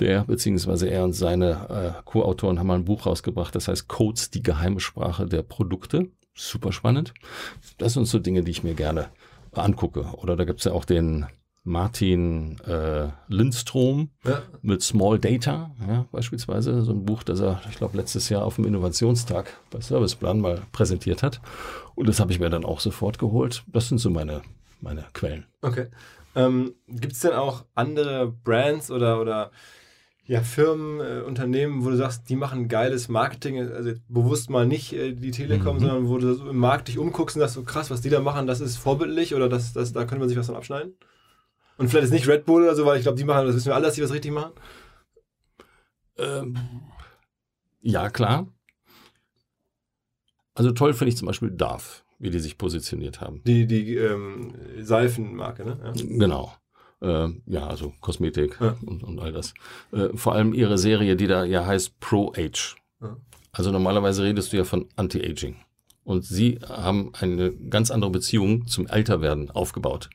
[0.00, 4.42] Der, beziehungsweise er und seine äh, Co-Autoren haben ein Buch rausgebracht, das heißt Codes, die
[4.42, 6.08] geheime Sprache der Produkte.
[6.38, 7.12] Super spannend.
[7.78, 9.08] Das sind so Dinge, die ich mir gerne
[9.52, 10.02] angucke.
[10.18, 11.26] Oder da gibt's ja auch den
[11.64, 14.42] Martin äh, Lindstrom ja.
[14.62, 18.54] mit Small Data, ja, beispielsweise, so ein Buch, das er, ich glaube, letztes Jahr auf
[18.54, 21.40] dem Innovationstag bei Serviceplan mal präsentiert hat.
[21.96, 23.64] Und das habe ich mir dann auch sofort geholt.
[23.66, 24.42] Das sind so meine,
[24.80, 25.44] meine Quellen.
[25.60, 25.88] Okay.
[26.36, 29.50] Ähm, Gibt es denn auch andere Brands oder, oder
[30.28, 34.92] ja, Firmen, äh, Unternehmen, wo du sagst, die machen geiles Marketing, also bewusst mal nicht
[34.92, 35.80] äh, die Telekom, mhm.
[35.80, 38.20] sondern wo du so im Markt dich umguckst und sagst, so krass, was die da
[38.20, 40.92] machen, das ist vorbildlich oder das, das, da könnte man sich was von abschneiden?
[41.78, 43.68] Und vielleicht ist nicht Red Bull oder so, weil ich glaube, die machen, das wissen
[43.68, 44.52] wir alle, dass die was richtig machen.
[46.18, 46.58] Ähm,
[47.80, 48.48] ja, klar.
[50.54, 53.40] Also toll finde ich zum Beispiel Darf, wie die sich positioniert haben.
[53.44, 55.78] Die, die ähm, Seifenmarke, ne?
[55.82, 55.92] Ja.
[55.94, 56.52] Genau.
[57.00, 58.76] Äh, ja, also Kosmetik ja.
[58.84, 59.54] Und, und, all das.
[59.92, 62.76] Äh, vor allem ihre Serie, die da ja heißt Pro-Age.
[63.00, 63.16] Ja.
[63.52, 65.56] Also normalerweise redest du ja von Anti-Aging.
[66.04, 70.08] Und sie haben eine ganz andere Beziehung zum Älterwerden aufgebaut.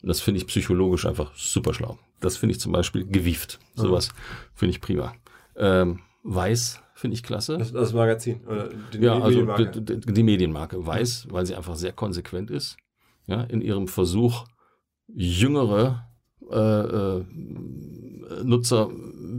[0.00, 1.98] Und das finde ich psychologisch einfach super schlau.
[2.20, 3.58] Das finde ich zum Beispiel gewieft.
[3.74, 4.10] Sowas
[4.54, 5.14] finde ich prima.
[5.56, 7.56] Ähm, Weiß finde ich klasse.
[7.56, 9.80] Das, das Magazin oder die ja, also Medienmarke.
[9.80, 12.76] Die, die, Medienmarke Weiß, weil sie einfach sehr konsequent ist.
[13.26, 14.44] Ja, in ihrem Versuch,
[15.08, 16.09] jüngere
[16.50, 17.24] äh, äh,
[18.44, 18.90] Nutzer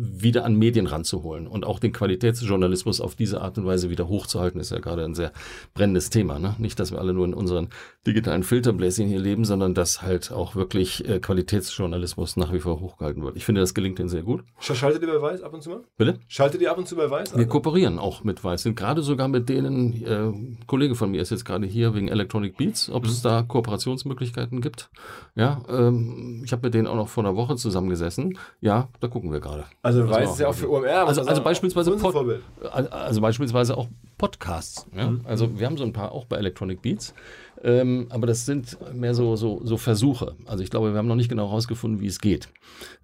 [0.02, 4.60] wieder an Medien ranzuholen und auch den Qualitätsjournalismus auf diese Art und Weise wieder hochzuhalten,
[4.60, 5.32] ist ja gerade ein sehr
[5.74, 6.40] brennendes Thema.
[6.40, 6.56] Ne?
[6.58, 7.70] Nicht, dass wir alle nur in unseren
[8.08, 13.24] digitalen Filterbläschen hier leben, sondern dass halt auch wirklich äh, Qualitätsjournalismus nach wie vor hochgehalten
[13.24, 13.36] wird.
[13.38, 14.44] Ich finde, das gelingt ihnen sehr gut.
[14.60, 15.82] Schaltet ihr bei Weiß ab und zu mal?
[15.98, 16.20] Bitte?
[16.28, 17.38] Schaltet ihr ab und zu bei Weiß?
[17.38, 21.22] Wir kooperieren auch mit Weiß, sind gerade sogar mit denen, äh, ein Kollege von mir
[21.22, 23.10] ist jetzt gerade hier wegen Electronic Beats, ob mhm.
[23.10, 24.90] es da Kooperationsmöglichkeiten gibt.
[25.36, 28.38] Ja, ähm, ich habe mit denen auch noch vor einer Woche zusammengesessen.
[28.60, 29.66] Ja, da gucken wir gerade.
[29.82, 31.08] Also Weiß ist ja auch für OMR.
[31.08, 31.92] Also, also beispielsweise,
[32.72, 33.88] also beispielsweise auch
[34.18, 34.86] Podcasts.
[34.96, 35.10] Ja?
[35.10, 35.22] Mhm.
[35.26, 37.14] Also wir haben so ein paar auch bei Electronic Beats.
[37.64, 40.36] Ähm, aber das sind mehr so, so, so Versuche.
[40.46, 42.50] Also ich glaube, wir haben noch nicht genau herausgefunden, wie es geht.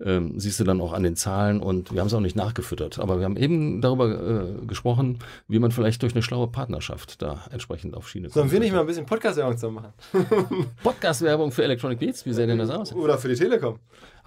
[0.03, 2.99] Ähm, siehst du dann auch an den Zahlen und wir haben es auch nicht nachgefüttert.
[2.99, 7.41] Aber wir haben eben darüber äh, gesprochen, wie man vielleicht durch eine schlaue Partnerschaft da
[7.51, 8.33] entsprechend auf Schiene kommt.
[8.33, 9.93] Sollen wir nicht mal ein bisschen Podcast-Werbung zusammen machen?
[10.83, 12.25] Podcast-Werbung für Electronic Beats?
[12.25, 12.93] Wie sähe denn das aus?
[12.93, 13.79] Oder für die Telekom.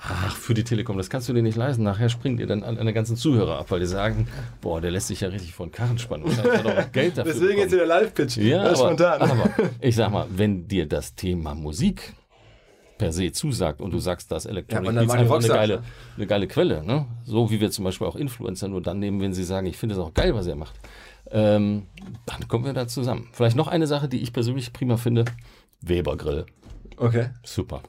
[0.03, 1.83] Ach, für die Telekom, das kannst du dir nicht leisten.
[1.83, 4.29] Nachher springen dir dann alle ganzen Zuhörer ab, weil die sagen,
[4.63, 6.25] boah, der lässt sich ja richtig von Karren spannen.
[6.25, 8.39] Wahrscheinlich hat auch Geld dafür Deswegen jetzt wieder Live-Pitch.
[8.39, 9.21] Ja, aber, spontan.
[9.21, 12.15] aber ich sag mal, wenn dir das Thema Musik
[12.97, 15.83] per se zusagt und du sagst, dass Electronic ja, Beats einfach eine geile,
[16.17, 17.07] eine geile Quelle, ne?
[17.25, 19.95] so wie wir zum Beispiel auch Influencer nur dann nehmen, wenn sie sagen, ich finde
[19.95, 20.75] es auch geil, was er macht,
[21.31, 21.87] ähm,
[22.27, 23.29] dann kommen wir da zusammen.
[23.33, 25.25] Vielleicht noch eine Sache, die ich persönlich prima finde,
[25.81, 26.47] Weber Grill.
[26.97, 27.31] Okay.
[27.43, 27.83] Super.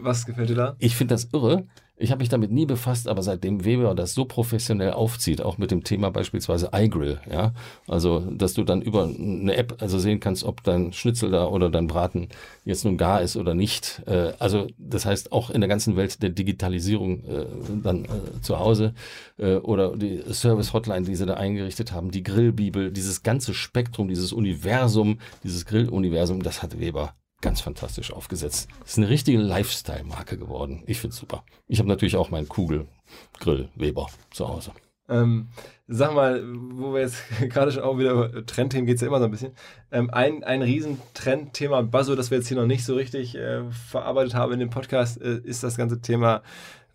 [0.00, 0.76] Was gefällt dir da?
[0.78, 1.64] Ich finde das irre.
[2.02, 5.70] Ich habe mich damit nie befasst, aber seitdem Weber das so professionell aufzieht, auch mit
[5.70, 7.52] dem Thema beispielsweise iGrill, ja,
[7.86, 11.70] also dass du dann über eine App also sehen kannst, ob dein Schnitzel da oder
[11.70, 12.28] dein Braten
[12.64, 14.02] jetzt nun gar ist oder nicht.
[14.06, 17.46] Äh, also das heißt auch in der ganzen Welt der Digitalisierung äh,
[17.84, 18.94] dann äh, zu Hause
[19.38, 24.08] äh, oder die Service Hotline, die sie da eingerichtet haben, die Grillbibel, dieses ganze Spektrum,
[24.08, 28.70] dieses Universum, dieses Grilluniversum, das hat Weber ganz fantastisch aufgesetzt.
[28.86, 30.82] Ist eine richtige Lifestyle-Marke geworden.
[30.86, 31.44] Ich finde es super.
[31.68, 34.72] Ich habe natürlich auch meinen Kugelgrill Weber zu Hause.
[35.08, 35.48] Ähm,
[35.88, 39.18] sag mal, wo wir jetzt gerade schon auch wieder über Trendthemen geht es ja immer
[39.18, 39.52] so ein bisschen.
[39.90, 43.70] Ähm, ein, ein riesen Trendthema, Buzzo, das wir jetzt hier noch nicht so richtig äh,
[43.70, 46.42] verarbeitet haben in dem Podcast, äh, ist das ganze Thema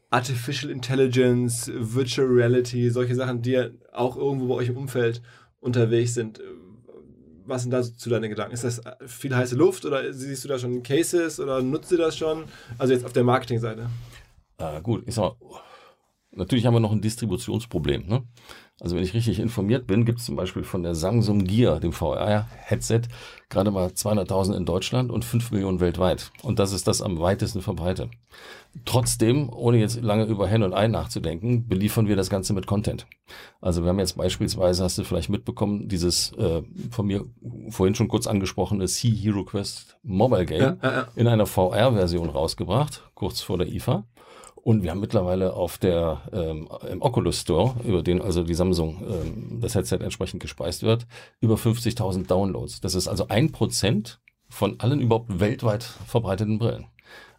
[0.10, 5.22] Artificial Intelligence, Virtual Reality, solche Sachen, die ja auch irgendwo bei euch im Umfeld
[5.60, 6.40] unterwegs sind
[7.48, 8.54] was sind da zu deinen Gedanken?
[8.54, 12.18] Ist das viel heiße Luft oder siehst du da schon Cases oder nutzt du das
[12.18, 12.44] schon?
[12.78, 13.90] Also jetzt auf der Marketingseite.
[14.58, 15.62] Äh, gut, ich sag mal,
[16.32, 18.08] natürlich haben wir noch ein Distributionsproblem.
[18.08, 18.24] Ne?
[18.80, 21.94] Also wenn ich richtig informiert bin, gibt es zum Beispiel von der Samsung Gear, dem
[21.94, 23.02] VR-Headset,
[23.50, 26.32] gerade mal 200.000 in Deutschland und 5 Millionen weltweit.
[26.44, 28.10] Und das ist das am weitesten verbreitet.
[28.86, 33.08] Trotzdem, ohne jetzt lange über Hen und Ei nachzudenken, beliefern wir das Ganze mit Content.
[33.62, 37.26] Also wir haben jetzt beispielsweise, hast du vielleicht mitbekommen, dieses äh, von mir
[37.70, 41.08] vorhin schon kurz angesprochene Sea Hero Quest Mobile Game ja, ja, ja.
[41.16, 44.06] in einer VR-Version rausgebracht, kurz vor der IFA.
[44.56, 49.02] Und wir haben mittlerweile auf der ähm, im Oculus Store, über den also die Samsung
[49.08, 51.08] ähm, das Headset entsprechend gespeist wird,
[51.40, 52.82] über 50.000 Downloads.
[52.82, 54.20] Das ist also ein Prozent
[54.50, 56.88] von allen überhaupt weltweit verbreiteten Brillen.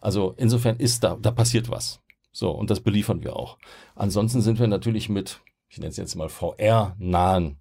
[0.01, 2.01] Also insofern ist da, da passiert was.
[2.32, 3.59] So, und das beliefern wir auch.
[3.94, 7.57] Ansonsten sind wir natürlich mit, ich nenne es jetzt mal VR-nahen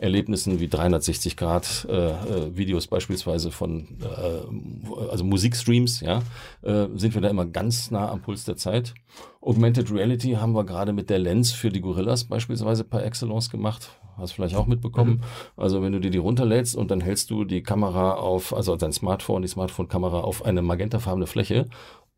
[0.00, 6.22] Erlebnissen wie 360 Grad äh, äh, Videos beispielsweise von äh, also Musikstreams, ja,
[6.62, 8.94] äh, sind wir da immer ganz nah am Puls der Zeit.
[9.42, 13.90] Augmented Reality haben wir gerade mit der Lens für die Gorillas beispielsweise par excellence gemacht.
[14.20, 15.14] Hast vielleicht auch mitbekommen.
[15.14, 15.20] Mhm.
[15.56, 18.92] Also wenn du dir die runterlädst und dann hältst du die Kamera auf, also dein
[18.92, 21.66] Smartphone, die Smartphone-Kamera auf eine magentafarbene Fläche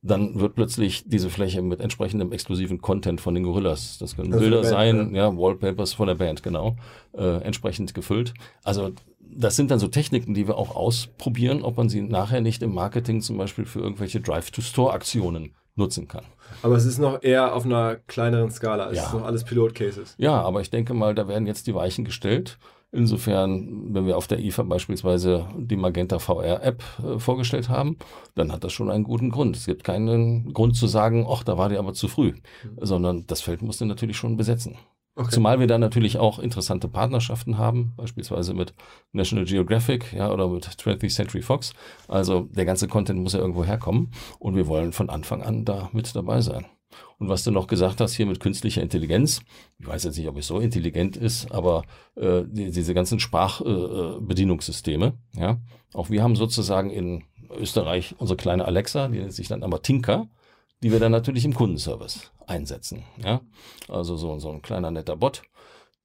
[0.02, 4.40] dann wird plötzlich diese Fläche mit entsprechendem exklusiven Content von den Gorillas, das können also
[4.40, 5.28] Bilder Band, sein, ja.
[5.28, 6.76] ja, Wallpapers von der Band, genau,
[7.16, 8.34] äh, entsprechend gefüllt.
[8.64, 8.90] Also
[9.20, 12.74] das sind dann so Techniken, die wir auch ausprobieren, ob man sie nachher nicht im
[12.74, 16.24] Marketing zum Beispiel für irgendwelche Drive-to-Store-Aktionen nutzen kann.
[16.62, 18.90] Aber es ist noch eher auf einer kleineren Skala.
[18.90, 19.04] Es ja.
[19.04, 20.14] ist noch alles Pilot-Cases.
[20.18, 22.58] Ja, aber ich denke mal, da werden jetzt die Weichen gestellt.
[22.94, 27.96] Insofern, wenn wir auf der IFA beispielsweise die Magenta VR App äh, vorgestellt haben,
[28.34, 29.56] dann hat das schon einen guten Grund.
[29.56, 32.78] Es gibt keinen Grund zu sagen, ach, da war die aber zu früh, mhm.
[32.82, 34.76] sondern das Feld musste natürlich schon besetzen.
[35.14, 35.30] Okay.
[35.30, 38.72] Zumal wir da natürlich auch interessante Partnerschaften haben, beispielsweise mit
[39.12, 41.74] National Geographic ja, oder mit 20th Century Fox.
[42.08, 45.90] Also der ganze Content muss ja irgendwo herkommen und wir wollen von Anfang an da
[45.92, 46.64] mit dabei sein.
[47.18, 49.42] Und was du noch gesagt hast hier mit künstlicher Intelligenz,
[49.78, 51.84] ich weiß jetzt nicht, ob es so intelligent ist, aber
[52.16, 55.58] äh, die, diese ganzen Sprachbedienungssysteme, äh, ja,
[55.94, 60.28] auch wir haben sozusagen in Österreich unsere kleine Alexa, die nennt sich dann aber Tinker,
[60.82, 63.04] die wir dann natürlich im Kundenservice einsetzen.
[63.22, 63.40] Ja?
[63.88, 65.42] Also so, so ein kleiner netter Bot,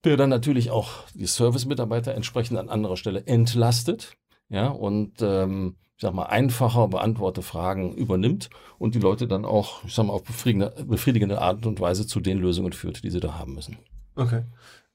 [0.04, 4.14] der dann natürlich auch die Service-Mitarbeiter entsprechend an anderer Stelle entlastet.
[4.50, 9.84] Ja, und ähm, ich sag mal, einfacher beantwortete Fragen übernimmt und die Leute dann auch,
[9.84, 13.20] ich sag mal, auf befriedigende, befriedigende Art und Weise zu den Lösungen führt, die sie
[13.20, 13.78] da haben müssen.
[14.16, 14.44] Okay.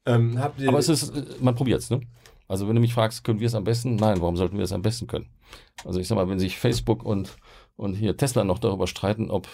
[0.06, 2.00] Ähm, Aber es ist, man probiert es, ne?
[2.48, 3.96] Also wenn du mich fragst, können wir es am besten?
[3.96, 5.28] Nein, warum sollten wir es am besten können?
[5.84, 7.36] Also ich sag mal, wenn sich Facebook und,
[7.76, 9.48] und hier Tesla noch darüber streiten, ob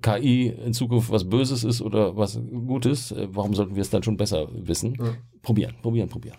[0.00, 4.02] KI in Zukunft was Böses ist oder was Gutes, äh, warum sollten wir es dann
[4.02, 4.96] schon besser wissen?
[4.98, 5.14] Ja.
[5.42, 6.38] Probieren, probieren, probieren.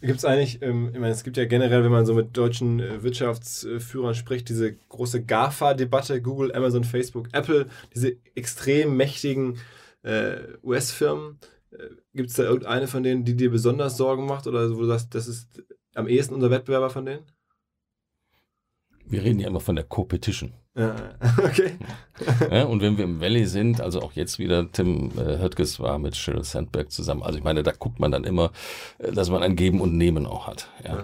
[0.00, 2.80] Gibt es eigentlich, ähm, ich meine, es gibt ja generell, wenn man so mit deutschen
[2.80, 9.58] äh, Wirtschaftsführern spricht, diese große GAFA-Debatte, Google, Amazon, Facebook, Apple, diese extrem mächtigen
[10.02, 11.38] äh, US-Firmen.
[11.72, 11.76] Äh,
[12.14, 15.14] gibt es da irgendeine von denen, die dir besonders Sorgen macht oder wo du sagst,
[15.14, 15.62] das ist
[15.94, 17.22] am ehesten unser Wettbewerber von denen?
[19.04, 20.54] Wir reden ja immer von der Competition.
[20.76, 20.94] Ja,
[21.38, 21.72] okay.
[22.50, 25.98] ja, und wenn wir im Valley sind, also auch jetzt wieder, Tim äh, Höttges war
[25.98, 27.24] mit Sheryl Sandberg zusammen.
[27.24, 28.52] Also ich meine, da guckt man dann immer,
[28.98, 30.68] äh, dass man ein Geben und Nehmen auch hat.
[30.84, 30.96] Ja.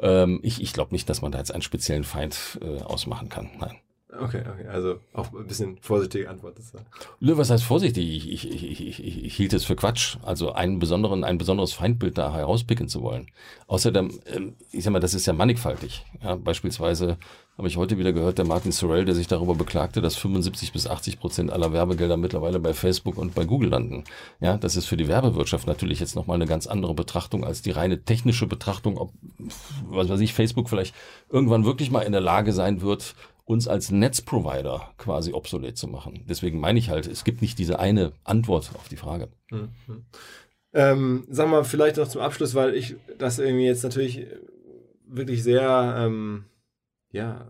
[0.00, 0.22] ja.
[0.22, 3.50] Ähm, ich ich glaube nicht, dass man da jetzt einen speziellen Feind äh, ausmachen kann.
[3.60, 3.76] Nein.
[4.18, 6.58] Okay, okay, also auch ein bisschen vorsichtige Antwort.
[6.58, 6.74] Ist
[7.20, 8.28] Nö, was heißt vorsichtig?
[8.28, 12.18] Ich, ich, ich, ich, ich hielt es für Quatsch, also einen besonderen, ein besonderes Feindbild
[12.18, 13.28] da herauspicken zu wollen.
[13.68, 16.04] Außerdem, ähm, ich sag mal, das ist ja mannigfaltig.
[16.22, 17.16] Ja, beispielsweise
[17.62, 20.88] habe ich heute wieder gehört, der Martin Sorrell, der sich darüber beklagte, dass 75 bis
[20.88, 24.02] 80 Prozent aller Werbegelder mittlerweile bei Facebook und bei Google landen.
[24.40, 27.70] Ja, das ist für die Werbewirtschaft natürlich jetzt nochmal eine ganz andere Betrachtung als die
[27.70, 29.12] reine technische Betrachtung, ob,
[29.88, 30.92] was weiß ich, Facebook vielleicht
[31.30, 36.24] irgendwann wirklich mal in der Lage sein wird, uns als Netzprovider quasi obsolet zu machen.
[36.28, 39.28] Deswegen meine ich halt, es gibt nicht diese eine Antwort auf die Frage.
[39.52, 39.68] Mhm.
[40.72, 44.26] Ähm, sag mal, vielleicht noch zum Abschluss, weil ich das irgendwie jetzt natürlich
[45.06, 46.46] wirklich sehr ähm,
[47.12, 47.46] ja,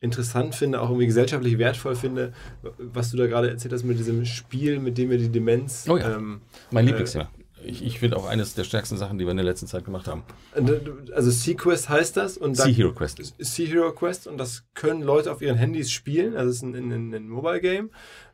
[0.00, 2.32] interessant finde, auch irgendwie gesellschaftlich wertvoll finde,
[2.78, 5.86] was du da gerade erzählt hast mit diesem Spiel, mit dem wir die Demenz.
[5.88, 6.16] Oh ja.
[6.16, 7.30] Ähm, mein Lieblingsjahr.
[7.38, 9.86] Äh, ich, ich finde auch eines der stärksten Sachen, die wir in der letzten Zeit
[9.86, 10.22] gemacht haben.
[11.14, 12.34] Also Sea-Quest heißt das.
[12.34, 13.34] Sea-Hero Quest.
[13.38, 16.36] Sea-Hero Quest und das können Leute auf ihren Handys spielen.
[16.36, 17.90] Also es ist ein, ein, ein Mobile-Game.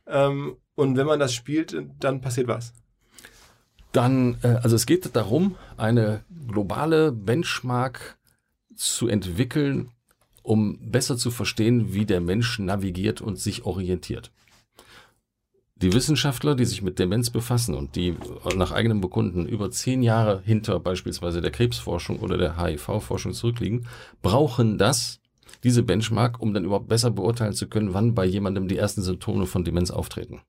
[0.09, 2.73] Ähm, und wenn man das spielt, dann passiert was.
[3.93, 8.19] Dann, äh, also es geht darum, eine globale Benchmark
[8.75, 9.91] zu entwickeln,
[10.43, 14.31] um besser zu verstehen, wie der Mensch navigiert und sich orientiert.
[15.77, 18.15] Die Wissenschaftler, die sich mit Demenz befassen und die
[18.55, 23.87] nach eigenem Bekunden über zehn Jahre hinter beispielsweise der Krebsforschung oder der HIV-Forschung zurückliegen,
[24.21, 25.21] brauchen das,
[25.65, 29.47] diese Benchmark, um dann überhaupt besser beurteilen zu können, wann bei jemandem die ersten Symptome
[29.47, 30.43] von Demenz auftreten.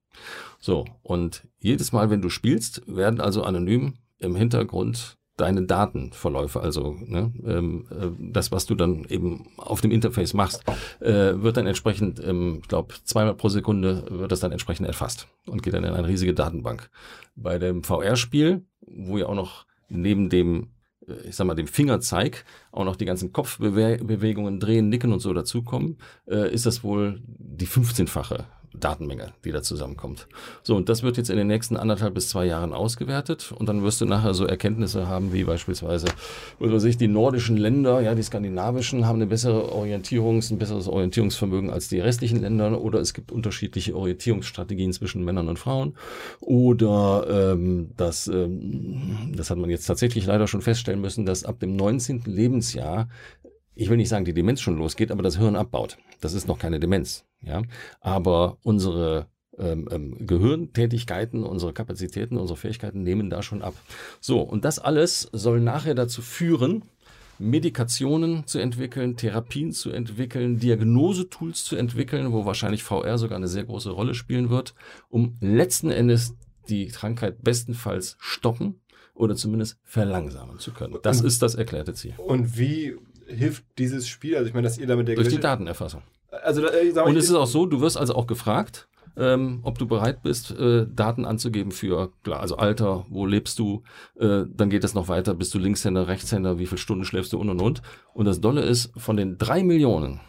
[0.59, 6.95] So, und jedes Mal, wenn du spielst, werden also anonym im Hintergrund deine Datenverläufe, also
[6.99, 10.63] ne, ähm, äh, das, was du dann eben auf dem Interface machst,
[10.99, 15.27] äh, wird dann entsprechend, ähm, ich glaube, zweimal pro Sekunde wird das dann entsprechend erfasst
[15.47, 16.89] und geht dann in eine riesige Datenbank.
[17.35, 20.69] Bei dem VR-Spiel, wo ja auch noch neben dem
[21.07, 25.33] äh, ich sag mal, dem Fingerzeig auch noch die ganzen Kopfbewegungen, drehen, nicken und so
[25.33, 30.27] dazukommen, äh, ist das wohl die 15-fache Datenmenge, die da zusammenkommt.
[30.63, 33.83] So, und das wird jetzt in den nächsten anderthalb bis zwei Jahren ausgewertet und dann
[33.83, 36.07] wirst du nachher so Erkenntnisse haben, wie beispielsweise,
[36.59, 40.87] was weiß ich, die nordischen Länder, ja, die skandinavischen haben eine bessere Orientierungs-, ein besseres
[40.87, 45.95] Orientierungsvermögen als die restlichen Länder oder es gibt unterschiedliche Orientierungsstrategien zwischen Männern und Frauen
[46.39, 51.59] oder ähm, das, ähm, das hat man jetzt tatsächlich leider schon feststellen müssen, dass ab
[51.59, 52.23] dem 19.
[52.25, 53.09] Lebensjahr
[53.75, 55.97] ich will nicht sagen, die Demenz schon losgeht, aber das Hirn abbaut.
[56.19, 57.25] Das ist noch keine Demenz.
[57.41, 57.61] Ja?
[57.99, 63.73] Aber unsere ähm, ähm, Gehirntätigkeiten, unsere Kapazitäten, unsere Fähigkeiten nehmen da schon ab.
[64.19, 66.83] So, und das alles soll nachher dazu führen,
[67.37, 73.63] Medikationen zu entwickeln, Therapien zu entwickeln, Diagnosetools zu entwickeln, wo wahrscheinlich VR sogar eine sehr
[73.63, 74.75] große Rolle spielen wird,
[75.09, 76.35] um letzten Endes
[76.69, 78.81] die Krankheit bestenfalls stoppen
[79.15, 80.97] oder zumindest verlangsamen zu können.
[81.01, 82.13] Das ist das erklärte Ziel.
[82.17, 82.95] Und wie
[83.35, 84.35] hilft dieses Spiel?
[84.35, 86.01] Also ich meine, dass ihr damit der Durch die Datenerfassung.
[86.43, 89.85] Also, äh, Und es ist auch so, du wirst also auch gefragt, ähm, ob du
[89.87, 93.83] bereit bist, äh, Daten anzugeben für, klar, also Alter, wo lebst du,
[94.17, 97.39] äh, dann geht es noch weiter, bist du Linkshänder, Rechtshänder, wie viele Stunden schläfst du
[97.39, 97.81] und und und.
[98.13, 100.21] Und das Dolle ist, von den drei Millionen,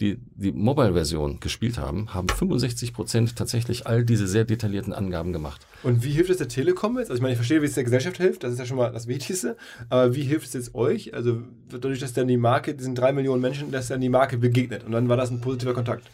[0.00, 5.66] die die Mobile-Version gespielt haben, haben 65 Prozent tatsächlich all diese sehr detaillierten Angaben gemacht.
[5.82, 7.10] Und wie hilft es der Telekom jetzt?
[7.10, 8.92] Also ich meine, ich verstehe, wie es der Gesellschaft hilft, das ist ja schon mal
[8.92, 9.56] das Wichtigste.
[9.88, 11.14] Aber wie hilft es jetzt euch?
[11.14, 14.84] Also dadurch, dass dann die Marke, diesen drei Millionen Menschen, dass dann die Marke begegnet
[14.84, 16.10] und dann war das ein positiver Kontakt.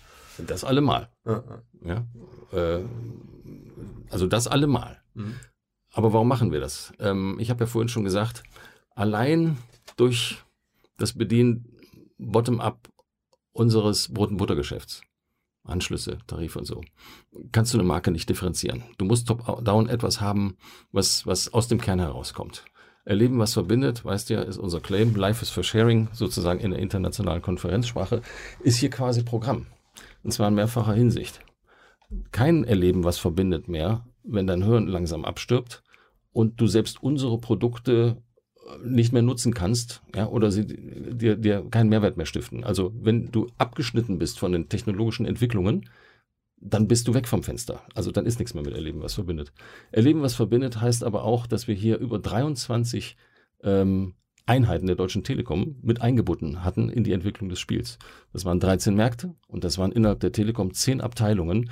[0.46, 1.08] Das allemal.
[1.24, 1.42] Ja,
[1.84, 2.04] Ja?
[2.52, 2.80] Äh,
[4.10, 5.00] also das allemal.
[5.14, 5.34] Mhm.
[5.92, 6.92] Aber warum machen wir das?
[6.98, 8.42] Ähm, ich habe ja vorhin schon gesagt,
[8.94, 9.56] allein
[9.96, 10.38] durch
[10.98, 11.64] das Bedienen
[12.18, 12.88] bottom-up
[13.56, 15.02] unseres Brot- und Buttergeschäfts,
[15.64, 16.82] Anschlüsse, Tarife und so,
[17.52, 18.84] kannst du eine Marke nicht differenzieren.
[18.98, 20.56] Du musst top-down etwas haben,
[20.92, 22.64] was, was aus dem Kern herauskommt.
[23.04, 25.14] Erleben, was verbindet, weißt ja, ist unser Claim.
[25.14, 28.20] Life is for Sharing, sozusagen in der internationalen Konferenzsprache,
[28.60, 29.66] ist hier quasi Programm.
[30.22, 31.40] Und zwar in mehrfacher Hinsicht.
[32.32, 35.84] Kein Erleben, was verbindet mehr, wenn dein Hirn langsam abstirbt
[36.32, 38.22] und du selbst unsere Produkte
[38.84, 42.64] nicht mehr nutzen kannst, ja, oder sie dir, dir keinen Mehrwert mehr stiften.
[42.64, 45.88] Also wenn du abgeschnitten bist von den technologischen Entwicklungen,
[46.58, 47.82] dann bist du weg vom Fenster.
[47.94, 49.52] Also dann ist nichts mehr mit Erleben, was verbindet.
[49.92, 53.16] Erleben, was verbindet, heißt aber auch, dass wir hier über 23
[53.62, 54.14] ähm,
[54.46, 57.98] Einheiten der Deutschen Telekom mit eingebunden hatten in die Entwicklung des Spiels.
[58.32, 61.70] Das waren 13 Märkte und das waren innerhalb der Telekom 10 Abteilungen,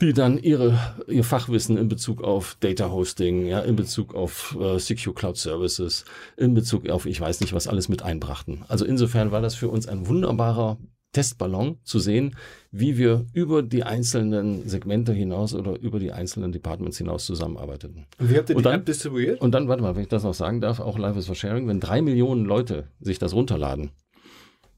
[0.00, 0.78] die dann ihre,
[1.08, 6.04] ihr Fachwissen in Bezug auf Data Hosting, ja, in Bezug auf äh, Secure Cloud Services,
[6.36, 8.62] in Bezug auf ich weiß nicht was alles mit einbrachten.
[8.68, 10.78] Also insofern war das für uns ein wunderbarer
[11.12, 12.36] Testballon zu sehen,
[12.70, 18.06] wie wir über die einzelnen Segmente hinaus oder über die einzelnen Departments hinaus zusammenarbeiteten.
[18.20, 19.40] Und wie habt ihr Und die dann- App distribuiert?
[19.40, 21.66] Und dann, warte mal, wenn ich das noch sagen darf, auch Life is for Sharing,
[21.66, 23.90] wenn drei Millionen Leute sich das runterladen,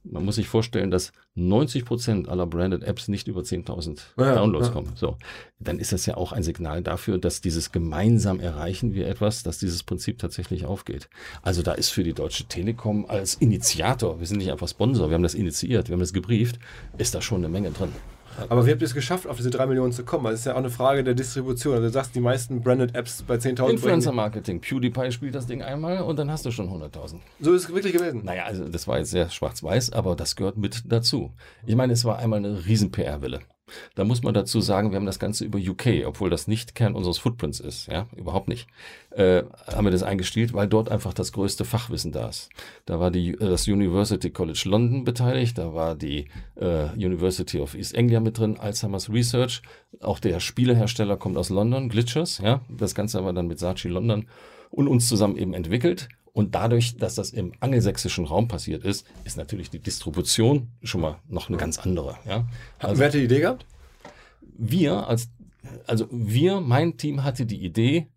[0.05, 4.69] man muss sich vorstellen, dass 90 Prozent aller Branded Apps nicht über 10.000 Ja, Downloads
[4.69, 4.73] ja.
[4.73, 4.93] kommen.
[4.95, 5.17] So,
[5.59, 9.59] dann ist das ja auch ein Signal dafür, dass dieses gemeinsam erreichen wir etwas, dass
[9.59, 11.09] dieses Prinzip tatsächlich aufgeht.
[11.43, 15.15] Also da ist für die Deutsche Telekom als Initiator, wir sind nicht einfach Sponsor, wir
[15.15, 16.59] haben das initiiert, wir haben das gebrieft,
[16.99, 17.93] ist da schon eine Menge drin.
[18.49, 20.25] Aber wie habt ihr es geschafft, auf diese drei Millionen zu kommen?
[20.25, 21.75] Weil es ist ja auch eine Frage der Distribution.
[21.75, 25.63] Also du sagst, die meisten Branded Apps bei 10.000 Influencer Marketing, PewDiePie spielt das Ding
[25.63, 27.17] einmal und dann hast du schon 100.000.
[27.41, 28.23] So ist es wirklich gewesen.
[28.25, 31.33] Naja, also das war jetzt sehr schwarz-weiß, aber das gehört mit dazu.
[31.67, 33.41] Ich meine, es war einmal eine riesen PR-Welle.
[33.95, 36.95] Da muss man dazu sagen, wir haben das Ganze über UK, obwohl das nicht Kern
[36.95, 38.67] unseres Footprints ist, ja, überhaupt nicht,
[39.11, 42.51] äh, haben wir das eingestielt, weil dort einfach das größte Fachwissen da ist.
[42.87, 47.75] Da war die, äh, das University College London beteiligt, da war die äh, University of
[47.75, 49.63] East Anglia mit drin, Alzheimer's Research,
[50.01, 53.89] auch der Spielehersteller kommt aus London, Glitchers, ja, das Ganze haben wir dann mit Saatchi
[53.89, 54.27] London
[54.71, 56.09] und uns zusammen eben entwickelt.
[56.33, 61.19] Und dadurch, dass das im angelsächsischen Raum passiert ist, ist natürlich die Distribution schon mal
[61.29, 62.17] noch eine ganz andere.
[62.27, 62.49] Ja?
[62.79, 63.67] Also, Wer hat die Idee gehabt?
[64.57, 65.31] wir als,
[65.87, 68.09] also wir, mein Team hatte die Idee,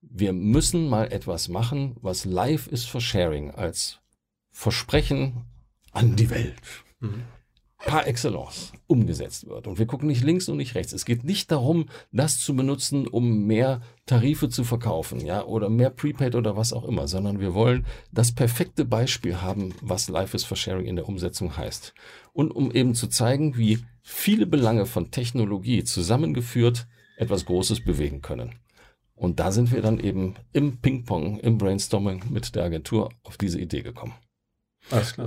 [0.00, 4.00] wir müssen mal etwas machen, was live ist for sharing, als
[4.50, 5.44] Versprechen
[5.92, 6.54] an die Welt.
[7.86, 9.66] Par excellence umgesetzt wird.
[9.66, 10.92] Und wir gucken nicht links und nicht rechts.
[10.92, 15.90] Es geht nicht darum, das zu benutzen, um mehr Tarife zu verkaufen, ja, oder mehr
[15.90, 20.44] Prepaid oder was auch immer, sondern wir wollen das perfekte Beispiel haben, was Life is
[20.44, 21.94] for Sharing in der Umsetzung heißt.
[22.32, 28.54] Und um eben zu zeigen, wie viele Belange von Technologie zusammengeführt etwas Großes bewegen können.
[29.14, 33.60] Und da sind wir dann eben im Ping-Pong, im Brainstorming mit der Agentur auf diese
[33.60, 34.14] Idee gekommen.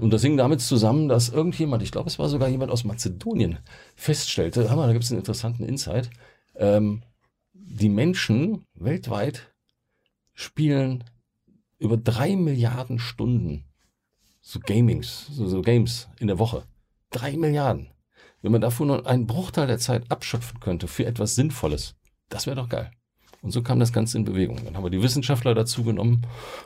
[0.01, 3.60] Und das hing damit zusammen, dass irgendjemand, ich glaube, es war sogar jemand aus Mazedonien,
[3.95, 6.10] feststellte, hör mal, da gibt es einen interessanten Insight,
[6.55, 7.01] ähm,
[7.53, 9.53] die Menschen weltweit
[10.34, 11.03] spielen
[11.80, 13.64] über drei Milliarden Stunden
[14.47, 16.64] so Gamings, so, so Games in der Woche.
[17.10, 17.89] Drei Milliarden.
[18.41, 21.95] Wenn man davon nur einen Bruchteil der Zeit abschöpfen könnte für etwas Sinnvolles,
[22.30, 22.91] das wäre doch geil.
[23.42, 24.60] Und so kam das Ganze in Bewegung.
[24.66, 26.24] Dann haben wir die Wissenschaftler dazu genommen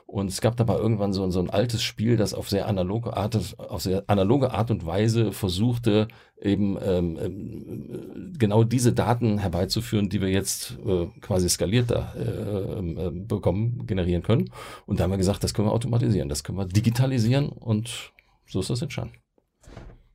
[0.08, 3.56] und es gab dabei irgendwann so, so ein altes Spiel, das auf sehr analoge Art,
[3.58, 6.08] auf sehr analoge Art und Weise versuchte,
[6.42, 12.80] eben ähm, ähm, genau diese Daten herbeizuführen, die wir jetzt äh, quasi skaliert da äh,
[12.80, 14.50] äh, bekommen, generieren können.
[14.86, 18.12] Und da haben wir gesagt, das können wir automatisieren, das können wir digitalisieren und
[18.48, 19.16] so ist das entstanden.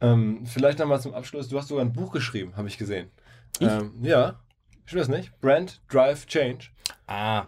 [0.01, 1.49] Ähm, vielleicht nochmal zum Abschluss.
[1.49, 3.09] Du hast sogar ein Buch geschrieben, habe ich gesehen.
[3.61, 4.41] Ähm, ja.
[4.87, 5.39] Stimmt das nicht?
[5.41, 6.69] Brand, Drive, Change.
[7.07, 7.45] Ah,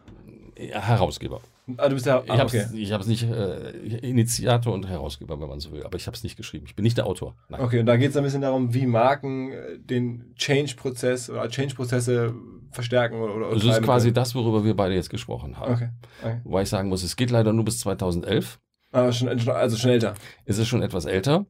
[0.57, 1.41] Herausgeber.
[1.77, 2.23] Ah, du bist der.
[2.25, 2.59] Ich Ah, habe okay.
[2.59, 6.17] es ich hab's nicht, äh, Initiator und Herausgeber, wenn man so will, aber ich habe
[6.17, 6.65] es nicht geschrieben.
[6.67, 7.37] Ich bin nicht der Autor.
[7.49, 7.61] Nein.
[7.61, 12.35] Okay, und da geht es ein bisschen darum, wie Marken äh, den Change-Prozess oder Change-Prozesse
[12.71, 14.15] verstärken oder, oder Das ist quasi können.
[14.15, 15.73] das, worüber wir beide jetzt gesprochen haben.
[15.75, 15.89] Okay.
[16.23, 16.41] okay.
[16.45, 18.59] Wobei ich sagen muss, es geht leider nur bis 2011.
[18.93, 20.15] Ah, schon, also schon älter.
[20.47, 21.45] Ist es schon etwas älter,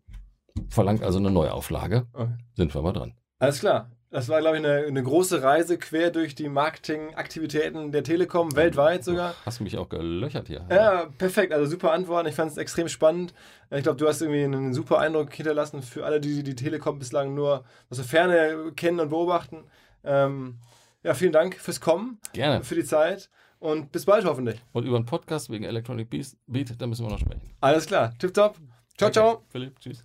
[0.68, 2.06] verlangt also eine Neuauflage.
[2.12, 2.34] Okay.
[2.54, 3.14] Sind wir mal dran.
[3.38, 3.92] Alles klar.
[4.10, 9.04] Das war, glaube ich, eine, eine große Reise quer durch die Marketingaktivitäten der Telekom, weltweit
[9.04, 9.34] sogar.
[9.44, 10.64] Hast du mich auch gelöchert hier?
[10.70, 11.52] Ja, perfekt.
[11.52, 12.28] Also super Antworten.
[12.28, 13.34] Ich fand es extrem spannend.
[13.70, 17.34] Ich glaube, du hast irgendwie einen super Eindruck hinterlassen für alle, die die Telekom bislang
[17.34, 19.64] nur aus der Ferne kennen und beobachten.
[20.04, 20.56] Ähm,
[21.02, 22.64] ja, vielen Dank fürs Kommen, Gerne.
[22.64, 23.28] für die Zeit
[23.58, 24.60] und bis bald hoffentlich.
[24.72, 27.42] Und über einen Podcast wegen Electronic Beat, Beat da müssen wir noch sprechen.
[27.60, 28.14] Alles klar.
[28.18, 28.56] Tipptopp.
[28.96, 29.30] Ciao, ciao.
[29.32, 29.42] Okay.
[29.50, 30.04] Philipp, tschüss.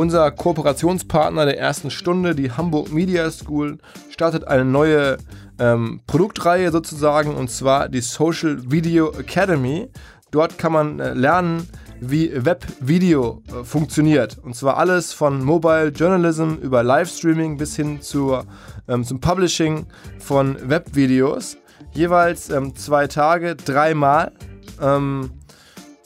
[0.00, 3.76] Unser Kooperationspartner der ersten Stunde, die Hamburg Media School,
[4.08, 5.18] startet eine neue
[5.58, 9.90] ähm, Produktreihe sozusagen und zwar die Social Video Academy.
[10.30, 11.68] Dort kann man äh, lernen,
[12.00, 14.38] wie Webvideo äh, funktioniert.
[14.42, 18.46] Und zwar alles von Mobile Journalism über Livestreaming bis hin zur,
[18.88, 19.84] ähm, zum Publishing
[20.18, 21.58] von Webvideos.
[21.92, 24.32] Jeweils ähm, zwei Tage, dreimal.
[24.80, 25.32] Ähm,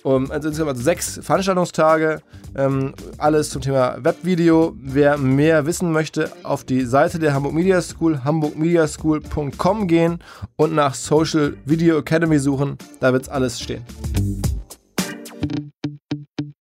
[0.04, 2.20] um, also insgesamt also sechs Veranstaltungstage,
[2.56, 4.74] ähm, alles zum Thema Webvideo.
[4.78, 10.18] Wer mehr wissen möchte, auf die Seite der Hamburg Media School, hamburgmediaschool.com gehen
[10.56, 12.76] und nach Social Video Academy suchen.
[13.00, 13.84] Da wird alles stehen.